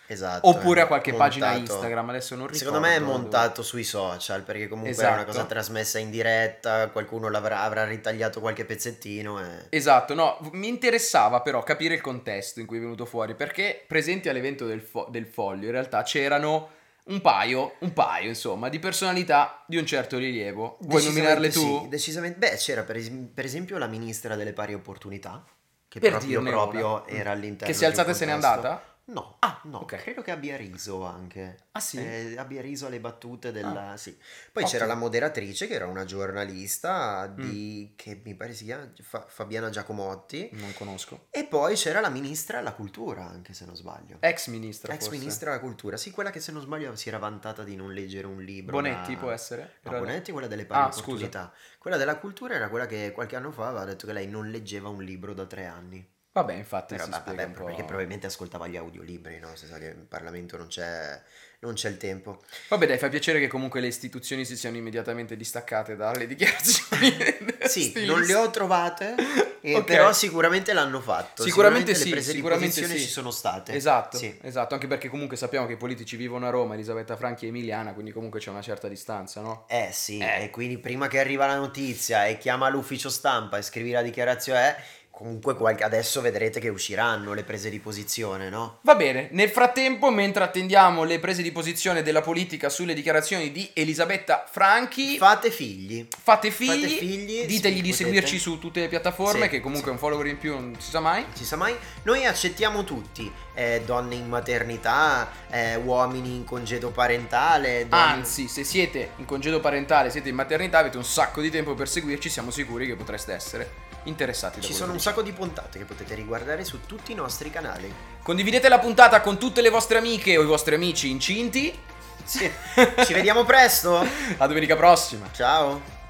Esatto, 0.06 0.48
Oppure 0.50 0.82
a 0.82 0.88
qualche 0.88 1.14
pagina 1.14 1.52
montato- 1.52 1.72
Instagram, 1.74 2.10
adesso 2.10 2.36
non 2.36 2.48
ricordo. 2.48 2.66
Secondo 2.66 2.88
me 2.88 2.96
è 2.96 3.00
dove. 3.00 3.12
montato 3.12 3.64
sui 3.64 3.84
social 3.86 4.44
perché 4.44 4.68
comunque 4.68 4.92
è 5.02 5.06
una 5.08 5.16
Esatto. 5.16 5.26
cosa 5.32 5.46
trasmessa 5.46 5.98
in 5.98 6.10
diretta, 6.12 6.90
qualcuno 6.90 7.30
l'avrà, 7.30 7.62
avrà 7.62 7.86
ritagliato 7.86 8.40
qualche 8.42 8.66
pezzettino 8.66 9.40
e... 9.40 9.66
Esatto, 9.70 10.14
no, 10.14 10.38
mi 10.52 10.68
interessava 10.68 11.42
però 11.42 11.64
capire 11.64 11.96
il 11.96 12.02
contesto 12.02 12.60
in 12.60 12.66
cui 12.66 12.78
è 12.78 12.82
venuto 12.82 13.06
fuori, 13.06 13.34
perché 13.34 13.84
presenti 13.88 14.28
all'evento 14.30 14.66
del, 14.66 14.82
fo- 14.82 15.08
del 15.10 15.26
foglio 15.26 15.66
in 15.68 15.72
realtà 15.72 16.04
c'erano 16.04 16.70
un 17.06 17.20
paio, 17.22 17.76
un 17.80 17.92
paio 17.94 18.28
insomma, 18.30 18.70
di 18.70 18.80
personalità 18.80 19.64
di 19.68 19.78
un 19.78 19.86
certo 19.86 20.18
rilievo. 20.18 20.78
Vuoi 20.82 21.04
nominarle 21.04 21.50
tu? 21.50 21.60
Sì, 21.82 21.88
decisamente. 21.90 22.38
Beh, 22.38 22.56
c'era 22.58 22.84
per, 22.84 22.98
es- 22.98 23.12
per 23.34 23.46
esempio 23.46 23.78
la 23.78 23.88
ministra 23.88 24.36
delle 24.36 24.54
pari 24.54 24.74
opportunità, 24.74 25.44
che 25.88 26.00
Per 26.00 26.10
proprio, 26.12 26.42
proprio 26.42 26.88
una. 27.06 27.08
era 27.08 27.32
all'interno 27.32 27.68
Che 27.68 27.74
si 27.78 27.84
è 27.84 27.88
alzata 27.88 28.12
e 28.12 28.14
se 28.14 28.26
n'è 28.26 28.32
andata? 28.32 28.93
No, 29.06 29.36
Ah, 29.42 29.60
no, 29.66 29.80
ok. 29.80 29.96
credo 29.98 30.22
che 30.22 30.32
abbia 30.32 30.56
riso 30.56 31.04
anche. 31.04 31.66
Ah 31.72 31.82
sì? 31.82 31.98
Eh, 31.98 32.36
abbia 32.38 32.62
riso 32.62 32.86
alle 32.86 33.02
battute 33.02 33.52
della... 33.52 33.92
Ah. 33.92 33.98
Sì. 33.98 34.18
Poi. 34.52 34.64
Mm. 34.64 34.66
c'era 34.66 34.86
la 34.86 34.96
moderatrice 34.96 35.68
che 35.68 35.74
era 35.74 35.88
una 35.88 36.06
giornalista 36.06 37.28
di... 37.28 37.94
che 37.98 38.22
mi 38.24 38.34
pare 38.36 38.54
si 38.54 38.64
chiama 38.64 38.90
Fa- 39.02 39.26
Fabiana 39.28 39.70
Giacomotti. 39.70 40.50
Non 40.54 40.74
conosco. 40.74 41.28
E 41.32 41.44
poi 41.46 41.76
c'era 41.76 42.00
la 42.00 42.08
ministra 42.10 42.60
della 42.60 42.74
cultura, 42.74 43.26
anche 43.28 43.54
se 43.54 43.66
non 43.66 43.76
sbaglio. 43.76 44.18
Ex 44.22 44.48
ministra 44.48 44.94
Ex 44.94 45.04
forse. 45.04 45.18
ministra 45.20 45.50
della 45.52 45.62
cultura, 45.62 45.98
sì, 45.98 46.12
quella 46.12 46.30
che 46.30 46.40
se 46.40 46.54
non 46.54 46.62
sbaglio 46.62 46.96
si 46.96 47.10
era 47.10 47.18
vantata 47.18 47.64
di 47.64 47.76
non 47.76 47.92
leggere 47.92 48.28
un 48.28 48.42
libro. 48.42 48.78
Bonetti 48.78 49.16
da- 49.16 49.20
può 49.20 49.32
essere? 49.32 49.80
No, 49.82 49.92
Era- 49.92 50.00
Bonetti 50.00 50.32
quella 50.32 50.48
delle 50.48 50.66
pari 50.66 50.82
Ah, 50.88 50.92
scusa. 50.92 51.02
opportunità. 51.02 51.54
Quella 51.78 51.98
della 51.98 52.16
cultura 52.18 52.56
era 52.56 52.70
quella 52.70 52.86
che 52.86 53.12
qualche 53.14 53.36
anno 53.36 53.52
fa 53.52 53.68
aveva 53.68 53.84
detto 53.84 54.08
che 54.08 54.14
lei 54.14 54.28
non 54.28 54.50
leggeva 54.50 54.88
un 54.88 55.04
libro 55.04 55.34
da 55.34 55.46
tre 55.46 55.66
anni. 55.66 56.12
Vabbè, 56.34 56.54
infatti 56.54 56.96
Però, 56.96 57.06
si 57.06 57.12
vabbè, 57.12 57.32
spiega 57.32 57.48
po'. 57.54 57.66
perché 57.66 57.84
probabilmente 57.84 58.26
ascoltava 58.26 58.68
gli 58.68 58.76
audiolibri, 58.76 59.38
no? 59.40 59.56
Si 59.56 59.68
sa 59.68 59.78
che 59.78 59.94
in 59.96 60.08
Parlamento 60.08 60.58
non 60.58 60.66
c'è, 60.68 61.22
non 61.60 61.76
c'è 61.76 61.90
il 61.90 61.98
tempo. 61.98 62.42
Vabbè, 62.70 62.88
dai, 62.88 62.98
fa 62.98 63.08
piacere 63.08 63.40
che 63.40 63.48
comunque 63.48 63.80
le 63.80 63.86
istituzioni 63.88 64.44
si 64.44 64.58
siano 64.58 64.78
immediatamente 64.78 65.36
distaccate 65.38 65.96
dalle 65.96 66.26
dichiarazioni. 66.28 67.52
Sì, 67.64 67.94
non 68.06 68.20
le 68.24 68.36
ho 68.36 68.50
trovate, 68.50 69.16
eh, 69.62 69.76
Ok. 69.78 69.86
però 69.86 70.12
sicuramente 70.12 70.74
l'hanno 70.74 71.00
fatto. 71.00 71.44
Sicuramente 71.44 71.96
sì, 71.96 72.06
le 72.06 72.10
prese 72.12 72.32
sicuramente 72.34 72.82
di 72.82 72.88
sì. 72.88 73.00
ci 73.00 73.08
sono 73.08 73.32
state. 73.32 73.74
Esatto, 73.74 74.18
Sì. 74.18 74.38
esatto, 74.42 74.74
anche 74.74 74.86
perché 74.88 75.08
comunque 75.08 75.38
sappiamo 75.38 75.66
che 75.66 75.74
i 75.74 75.78
politici 75.78 76.18
vivono 76.18 76.46
a 76.46 76.50
Roma, 76.50 76.74
Elisabetta 76.74 77.16
Franchi 77.16 77.46
e 77.46 77.48
Emiliana, 77.50 77.94
quindi 77.94 78.12
comunque 78.12 78.42
c'è 78.42 78.50
una 78.50 78.62
certa 78.62 78.90
distanza, 78.90 79.40
no? 79.40 79.64
Eh 79.70 79.92
sì, 79.94 80.18
Eh. 80.18 80.44
e 80.44 80.50
quindi 80.50 80.78
prima 80.78 81.08
che 81.08 81.20
arriva 81.20 81.46
la 81.46 81.56
notizia 81.56 82.26
e 82.26 82.38
chiama 82.38 82.68
l'ufficio 82.68 83.10
stampa 83.10 83.58
e 83.58 83.62
scrivi 83.62 83.92
la 83.92 84.02
dichiarazione, 84.02 84.76
eh, 84.78 84.82
comunque 85.16 85.54
qualche- 85.56 85.84
adesso 85.84 86.22
vedrete 86.22 86.60
che 86.60 86.70
usciranno 86.70 87.34
le 87.34 87.44
prese 87.44 87.70
di 87.70 87.80
posizione, 87.80 88.50
no? 88.50 88.80
Va 88.82 88.96
bene, 88.96 89.28
nel 89.32 89.50
frattempo, 89.50 90.10
mentre 90.10 90.44
attendiamo 90.44 91.04
le 91.04 91.20
prese 91.20 91.44
di 91.44 91.52
posizione 91.52 92.02
della 92.02 92.22
politica 92.22 92.68
sulle 92.68 92.96
dichiarazioni 92.96 93.52
di 93.52 93.70
Elisabetta 93.74 94.44
Franchi, 94.50 95.18
Fate 95.18 95.52
figli. 95.52 96.08
fate 96.22 96.50
figli, 96.50 96.68
fate 96.82 96.88
figli, 96.88 97.46
ditegli 97.46 97.76
sì, 97.76 97.82
di 97.82 97.90
potete. 97.92 97.94
seguirci 97.94 98.40
su 98.40 98.58
tutte 98.58 98.80
le 98.80 98.88
piattaforme, 98.88 99.44
Sì, 99.44 99.50
che 99.50 99.60
comunque 99.62 99.88
sì. 99.90 99.92
un 99.94 99.98
follower 100.00 100.26
in 100.26 100.38
più 100.40 100.54
non 100.54 100.76
si 100.80 100.90
sa 100.90 101.00
mai. 101.00 101.22
Non 101.22 101.36
si 101.36 101.46
sa 101.46 101.58
mai. 101.58 101.76
Noi 102.02 102.26
accettiamo 102.26 102.84
tutti, 102.84 103.32
eh, 103.54 103.84
donne 103.86 104.16
in 104.16 104.28
maternità, 104.28 105.30
eh, 105.52 105.76
uomini 105.76 106.36
in 106.38 106.44
congedo 106.44 106.90
parentale, 106.90 107.88
donne... 107.88 108.04
Anzi, 108.04 108.48
se 108.48 108.64
siete 108.64 109.12
in 109.18 109.26
congedo 109.26 109.60
parentale, 109.60 110.10
siete 110.10 110.30
in 110.30 110.36
maternità, 110.36 110.80
avete 110.80 110.98
un 110.98 111.06
sacco 111.06 111.40
di 111.40 111.52
tempo 111.52 111.76
per 111.76 111.88
seguirci, 111.88 112.30
siamo 112.30 112.50
sicuri 112.50 112.88
che 112.88 112.96
potreste 112.96 113.32
essere 113.34 113.82
interessati 114.04 114.62
Ci 114.62 114.74
sono 114.74 114.92
un 114.94 115.00
sacco 115.00 115.22
di 115.22 115.32
puntate 115.32 115.78
che 115.78 115.86
potete 115.86 116.16
riguardare 116.16 116.64
su 116.64 116.86
tutti 116.86 117.12
i 117.12 117.16
nostri 117.16 117.50
canali. 117.50 117.94
Condividete 118.22 118.70
la 118.70 118.80
puntata 118.80 119.22
con 119.22 119.38
tutte 119.38 119.62
le 119.62 119.70
vostre 119.70 119.98
amiche 119.98 120.38
o 120.38 120.42
i 120.42 120.46
vostri 120.46 120.76
amici 120.76 121.10
incinti. 121.10 121.78
Sì. 122.24 122.50
Ci 123.06 123.14
vediamo 123.14 123.44
presto. 123.44 124.06
A 124.38 124.48
domenica 124.48 124.76
prossima. 124.76 125.28
Ciao. 125.34 126.03